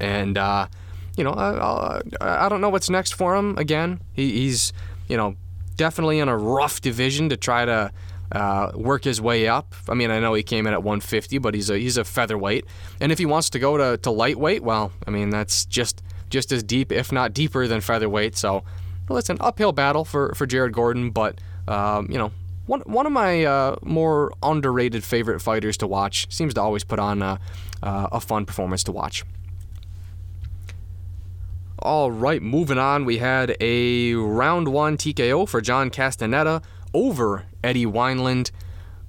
[0.00, 0.66] and uh,
[1.16, 3.56] you know, I, I, I don't know what's next for him.
[3.58, 4.72] Again, he, he's,
[5.08, 5.36] you know,
[5.76, 7.92] definitely in a rough division to try to
[8.32, 9.74] uh, work his way up.
[9.88, 12.66] I mean, I know he came in at 150, but he's a he's a featherweight,
[13.00, 16.50] and if he wants to go to, to lightweight, well, I mean that's just just
[16.50, 18.36] as deep, if not deeper, than featherweight.
[18.36, 18.64] So,
[19.08, 22.32] well, it's an uphill battle for for Jared Gordon, but um, you know.
[22.66, 26.98] One, one of my uh, more underrated favorite fighters to watch seems to always put
[26.98, 27.38] on a,
[27.80, 29.24] uh, a fun performance to watch.
[31.78, 33.04] All right, moving on.
[33.04, 36.62] We had a round one TKO for John Castaneda
[36.94, 38.50] over Eddie Wineland.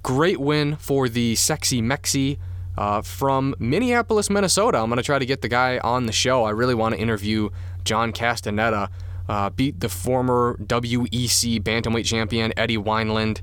[0.02, 2.38] Great win for the sexy Mexi
[2.76, 4.78] uh, from Minneapolis, Minnesota.
[4.78, 6.44] I'm going to try to get the guy on the show.
[6.44, 7.48] I really want to interview
[7.84, 8.90] John Castaneda.
[9.28, 13.40] Uh, beat the former WEC bantamweight champion Eddie Wineland.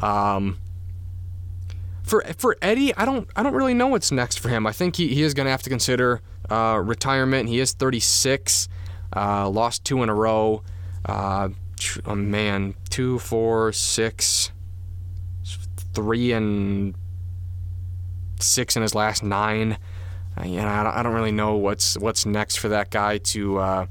[0.00, 0.58] Um,
[2.10, 4.66] for for Eddie, I don't I don't really know what's next for him.
[4.66, 7.48] I think he, he is going to have to consider uh, retirement.
[7.48, 8.68] He is 36,
[9.14, 10.62] uh, lost two in a row.
[11.04, 11.50] Uh,
[12.04, 14.50] oh man, two, four, six,
[15.94, 16.94] three, and
[18.40, 19.78] six in his last nine.
[20.36, 23.86] Uh, I don't, I don't, really know what's what's next for that guy to uh,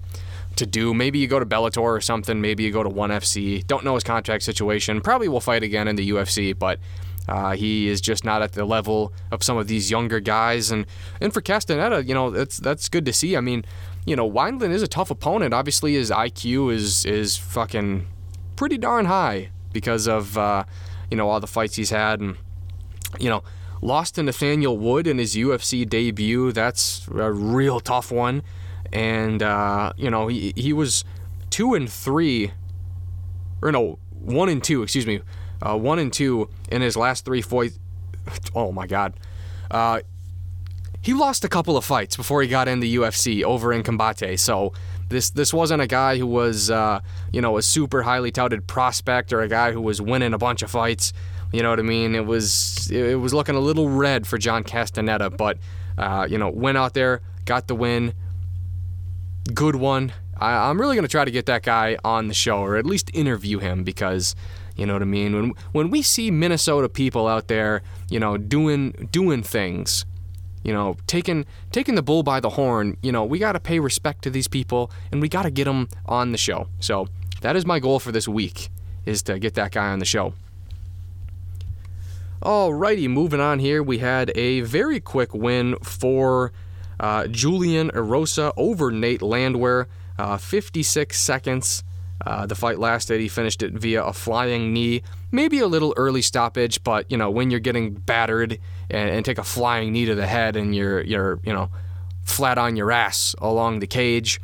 [0.58, 0.94] to do.
[0.94, 2.42] Maybe you go to Bellator or something.
[2.42, 3.66] Maybe you go to ONE FC.
[3.66, 5.00] Don't know his contract situation.
[5.00, 6.80] Probably will fight again in the UFC, but
[7.28, 10.72] uh, he is just not at the level of some of these younger guys.
[10.72, 10.86] And
[11.22, 13.36] and for Castaneda, you know, that's that's good to see.
[13.36, 13.66] I mean,
[14.06, 15.54] you know, Wineland is a tough opponent.
[15.54, 18.08] Obviously, his IQ is is fucking
[18.56, 20.64] pretty darn high because of uh,
[21.12, 22.38] you know all the fights he's had, and
[23.20, 23.44] you know,
[23.82, 26.52] lost to Nathaniel Wood in his UFC debut.
[26.52, 28.44] That's a real tough one,
[28.92, 31.04] and uh, you know he he was
[31.50, 32.52] two and three,
[33.62, 35.22] or no one and two, excuse me,
[35.62, 37.78] uh, one and two in his last three fights.
[38.56, 39.14] Oh my God.
[39.72, 40.02] Uh,
[41.02, 44.38] he lost a couple of fights before he got in the UFC over in Combate.
[44.40, 44.74] So
[45.10, 47.02] this this wasn't a guy who was uh,
[47.32, 50.62] you know a super highly touted prospect or a guy who was winning a bunch
[50.62, 51.14] of fights.
[51.52, 52.16] You know what I mean?
[52.16, 55.58] It was it was looking a little red for John Castaneda, but
[55.98, 58.14] uh, you know went out there, got the win,
[59.54, 60.14] good one.
[60.38, 63.10] I, I'm really gonna try to get that guy on the show or at least
[63.14, 64.36] interview him because
[64.80, 65.34] you know what I mean.
[65.34, 70.06] When when we see Minnesota people out there, you know, doing doing things
[70.64, 72.98] you know, taking taking the bull by the horn.
[73.02, 75.66] You know, we got to pay respect to these people, and we got to get
[75.66, 76.68] them on the show.
[76.80, 77.08] So
[77.42, 78.70] that is my goal for this week,
[79.06, 80.34] is to get that guy on the show.
[82.42, 83.84] Alrighty, moving on here.
[83.84, 86.52] We had a very quick win for
[87.00, 91.84] uh, Julian Erosa over Nate Landwehr, uh, 56 seconds.
[92.26, 93.22] Uh, the fight lasted.
[93.22, 95.04] He finished it via a flying knee.
[95.32, 98.60] Maybe a little early stoppage, but you know when you're getting battered
[98.90, 101.70] and, and, take a flying knee to the head and you're you're you know
[102.24, 104.42] flat on your ass along the cage,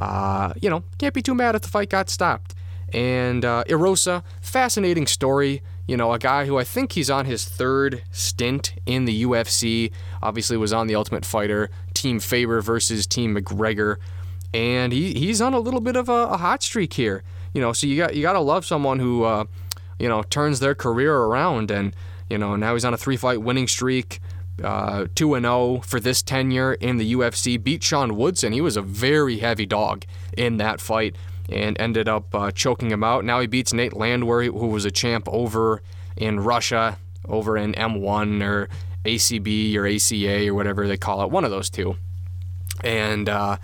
[0.00, 2.54] uh, you know can't be too mad if the fight got stopped.
[2.92, 5.62] And uh, Erosa, fascinating story.
[5.86, 9.90] You know, a guy who I think he's on his third stint in the UFC.
[10.22, 13.96] Obviously, was on the Ultimate Fighter, Team Faber versus Team McGregor
[14.52, 17.22] and he, he's on a little bit of a, a, hot streak here.
[17.54, 19.44] You know, so you got you got to love someone who uh,
[19.98, 21.94] you know turns their career around, and
[22.28, 24.20] you know now he's on a three fight winning streak.
[24.62, 27.62] Uh, 2 and 0 for this tenure in the UFC.
[27.62, 28.52] Beat Sean Woodson.
[28.52, 30.04] He was a very heavy dog
[30.36, 31.16] in that fight
[31.48, 33.24] and ended up uh, choking him out.
[33.24, 35.80] Now he beats Nate Landwehr, who was a champ over
[36.14, 38.68] in Russia, over in M1 or
[39.04, 41.96] ACB or ACA or whatever they call it, one of those two.
[42.82, 43.56] And uh,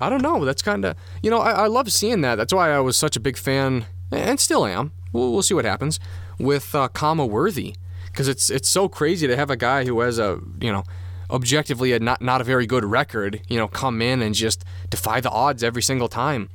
[0.00, 0.44] I don't know.
[0.44, 2.36] That's kind of, you know, I, I love seeing that.
[2.36, 4.92] That's why I was such a big fan, and still am.
[5.12, 5.98] We'll, we'll see what happens
[6.38, 7.76] with uh, Khama Worthy,
[8.06, 10.84] because it's it's so crazy to have a guy who has a, you know,
[11.30, 15.20] objectively a not not a very good record, you know, come in and just defy
[15.20, 16.48] the odds every single time.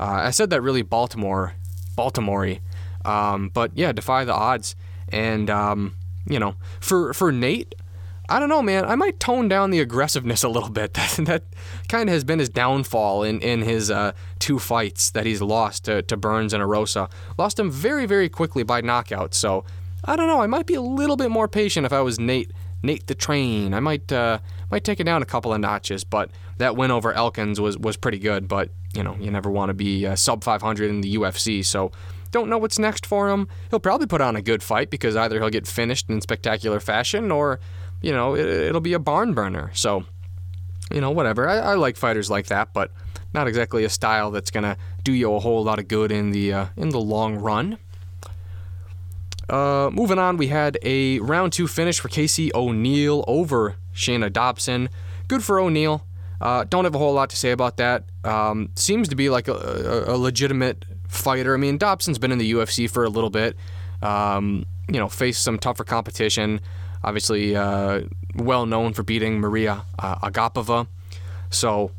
[0.00, 1.54] Uh, I said that really Baltimore,
[1.94, 2.56] Baltimore,
[3.04, 4.74] um, but yeah, defy the odds.
[5.08, 5.94] And um,
[6.26, 7.74] you know, for for Nate,
[8.28, 8.84] I don't know, man.
[8.84, 10.96] I might tone down the aggressiveness a little bit.
[11.16, 11.42] That, that
[11.88, 15.84] kind of has been his downfall in, in his uh, two fights that he's lost
[15.84, 17.10] to, to Burns and Erosa.
[17.38, 19.34] Lost him very, very quickly by knockout.
[19.34, 19.64] So
[20.04, 20.40] I don't know.
[20.40, 22.52] I might be a little bit more patient if I was Nate
[22.82, 23.74] Nate the Train.
[23.74, 24.38] I might uh,
[24.70, 26.04] might take it down a couple of notches.
[26.04, 28.48] But that win over Elkins was was pretty good.
[28.48, 31.64] But you know, you never want to be uh, sub 500 in the UFC.
[31.64, 31.92] So
[32.30, 33.48] don't know what's next for him.
[33.70, 37.30] He'll probably put on a good fight because either he'll get finished in spectacular fashion
[37.30, 37.60] or
[38.00, 39.70] you know, it, will be a barn burner.
[39.74, 40.04] So,
[40.92, 41.48] you know, whatever.
[41.48, 42.90] I, I, like fighters like that, but
[43.32, 46.52] not exactly a style that's gonna do you a whole lot of good in the
[46.52, 47.78] uh, in the long run.
[49.48, 54.88] Uh, moving on, we had a round two finish for Casey O'Neill over Shayna Dobson.
[55.28, 56.04] Good for O'Neill.
[56.40, 58.04] Uh, don't have a whole lot to say about that.
[58.24, 61.54] Um, seems to be like a, a, a, legitimate fighter.
[61.54, 63.56] I mean, Dobson's been in the UFC for a little bit.
[64.02, 66.60] Um, you know, faced some tougher competition
[67.06, 68.02] obviously uh,
[68.34, 70.88] well known for beating Maria uh, Agapova.
[71.48, 71.92] So,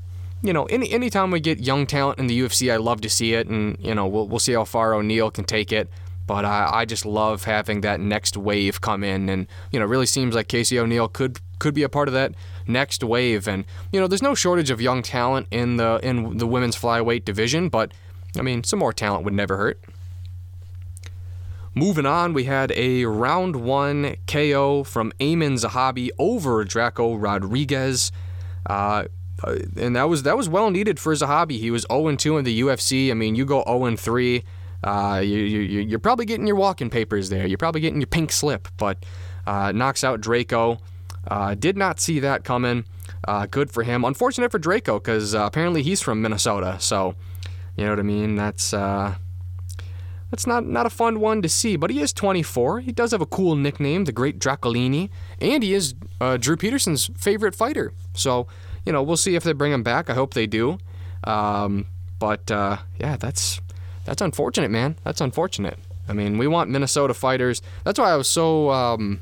[0.44, 3.34] you know, any anytime we get young talent in the UFC, I love to see
[3.34, 5.90] it, and you know, we'll we'll see how far O'Neill can take it.
[6.28, 10.06] But I, I just love having that next wave come in, and you know, really
[10.06, 12.34] seems like Casey O'Neill could could be a part of that
[12.68, 13.48] next wave.
[13.48, 17.24] And you know, there's no shortage of young talent in the in the women's flyweight
[17.24, 17.94] division, but
[18.38, 19.80] I mean, some more talent would never hurt.
[21.78, 28.12] Moving on, we had a round one KO from Aiemann Zahabi over Drako Rodriguez.
[28.66, 29.06] Uh,
[29.44, 31.60] and that was that was well needed for Zahabi.
[31.60, 33.12] He was 0-2 in the UFC.
[33.12, 34.44] I mean, you go 0-3,
[34.84, 37.46] uh, you, you, you're probably getting your walking papers there.
[37.46, 39.06] You're probably getting your pink slip, but
[39.46, 40.80] uh, knocks out Drako.
[41.28, 42.86] Uh, did not see that coming.
[43.28, 44.04] Uh, good for him.
[44.04, 46.78] Unfortunate for Drako because uh, apparently he's from Minnesota.
[46.80, 47.14] So,
[47.76, 48.36] you know what I mean?
[48.36, 48.74] That's
[50.30, 52.82] that's not, not a fun one to see, but he is 24.
[52.82, 55.10] He does have a cool nickname, the Great Dracolini,
[55.40, 57.94] and he is uh, Drew Peterson's favorite fighter.
[58.14, 58.48] So,
[58.86, 60.10] you know, we'll see if they bring him back.
[60.10, 60.80] I hope they do.
[61.24, 61.88] Um,
[62.20, 63.62] but uh, yeah, that's
[64.06, 64.96] that's unfortunate, man.
[65.04, 65.78] That's unfortunate.
[66.08, 67.62] I mean, we want Minnesota fighters.
[67.84, 69.20] That's why I was so um,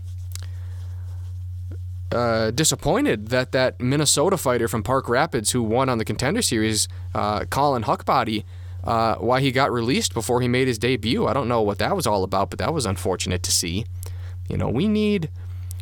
[2.12, 6.88] uh, disappointed that that Minnesota fighter from Park Rapids who won on the Contender Series,
[7.14, 8.44] uh, Colin Huckbody,
[8.86, 11.26] uh, why he got released before he made his debut.
[11.26, 13.86] I don't know what that was all about, but that was unfortunate to see.
[14.50, 15.30] You know, we need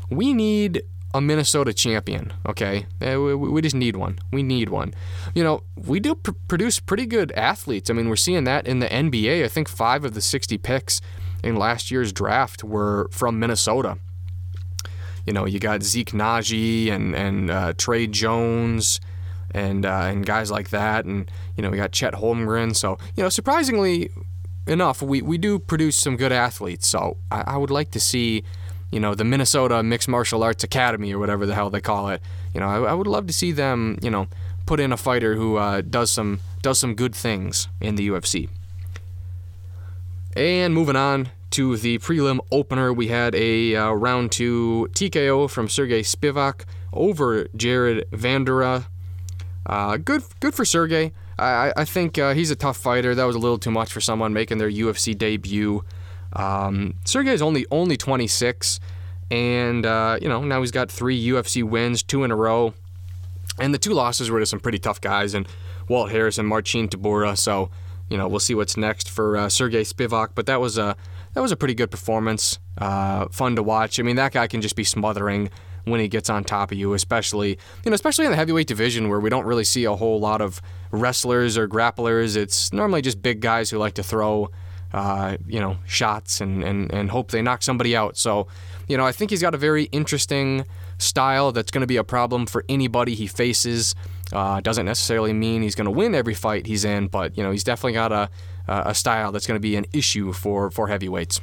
[0.09, 0.83] we need
[1.13, 2.87] a Minnesota champion, okay?
[2.99, 4.17] Eh, we, we just need one.
[4.31, 4.93] We need one.
[5.35, 7.89] You know, we do pr- produce pretty good athletes.
[7.89, 9.43] I mean, we're seeing that in the NBA.
[9.43, 11.01] I think five of the 60 picks
[11.43, 13.99] in last year's draft were from Minnesota.
[15.25, 18.99] You know, you got Zeke Nnaji and, and uh, Tre Jones
[19.53, 21.05] and, uh, and guys like that.
[21.05, 22.75] And, you know, we got Chet Holmgren.
[22.75, 24.09] So, you know, surprisingly
[24.67, 26.87] enough, we, we do produce some good athletes.
[26.87, 28.43] So I, I would like to see
[28.93, 32.21] you know, the Minnesota Mixed Martial Arts Academy or whatever the hell they call it.
[32.53, 34.27] You know, I, I would love to see them, you know,
[34.67, 38.49] put in a fighter who uh, does some does some good things in the UFC.
[40.35, 45.69] And moving on to the prelim opener, we had a uh, round two TKO from
[45.69, 48.85] Sergey Spivak over Jared Vanderaa.
[49.65, 51.13] Uh, good, good for Sergey.
[51.37, 53.15] I, I think uh, he's a tough fighter.
[53.15, 55.83] That was a little too much for someone making their UFC debut.
[56.33, 58.79] Um, Sergey's only only 26,
[59.31, 62.73] and uh, you know now he's got three UFC wins, two in a row,
[63.59, 65.47] and the two losses were to some pretty tough guys and
[65.87, 67.37] Walt Harris and Marcin Tybura.
[67.37, 67.69] So
[68.09, 70.95] you know we'll see what's next for uh, Sergey Spivak, but that was a
[71.33, 73.99] that was a pretty good performance, uh, fun to watch.
[73.99, 75.49] I mean that guy can just be smothering
[75.85, 79.09] when he gets on top of you, especially you know especially in the heavyweight division
[79.09, 80.61] where we don't really see a whole lot of
[80.91, 82.35] wrestlers or grapplers.
[82.35, 84.49] It's normally just big guys who like to throw
[84.93, 88.15] uh, you know, shots and, and, and hope they knock somebody out.
[88.15, 88.47] So,
[88.87, 90.65] you know, I think he's got a very interesting
[90.99, 93.95] style that's going to be a problem for anybody he faces.
[94.31, 97.51] Uh, doesn't necessarily mean he's going to win every fight he's in, but, you know,
[97.51, 98.29] he's definitely got a,
[98.67, 101.41] a style that's going to be an issue for, for heavyweights.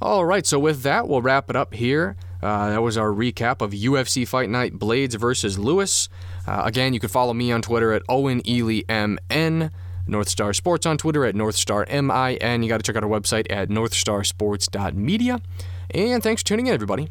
[0.00, 2.16] All right, so with that, we'll wrap it up here.
[2.42, 6.08] Uh, that was our recap of UFC Fight Night Blaydes versus Lewis.
[6.46, 9.70] Uh, again, you can follow me on Twitter at Owen Ely MN.
[10.08, 12.62] North Star Sports on Twitter at NorthstarMIN.
[12.62, 15.40] You got to check out our website at northstarsports.media.
[15.90, 17.10] And thanks for tuning in, everybody.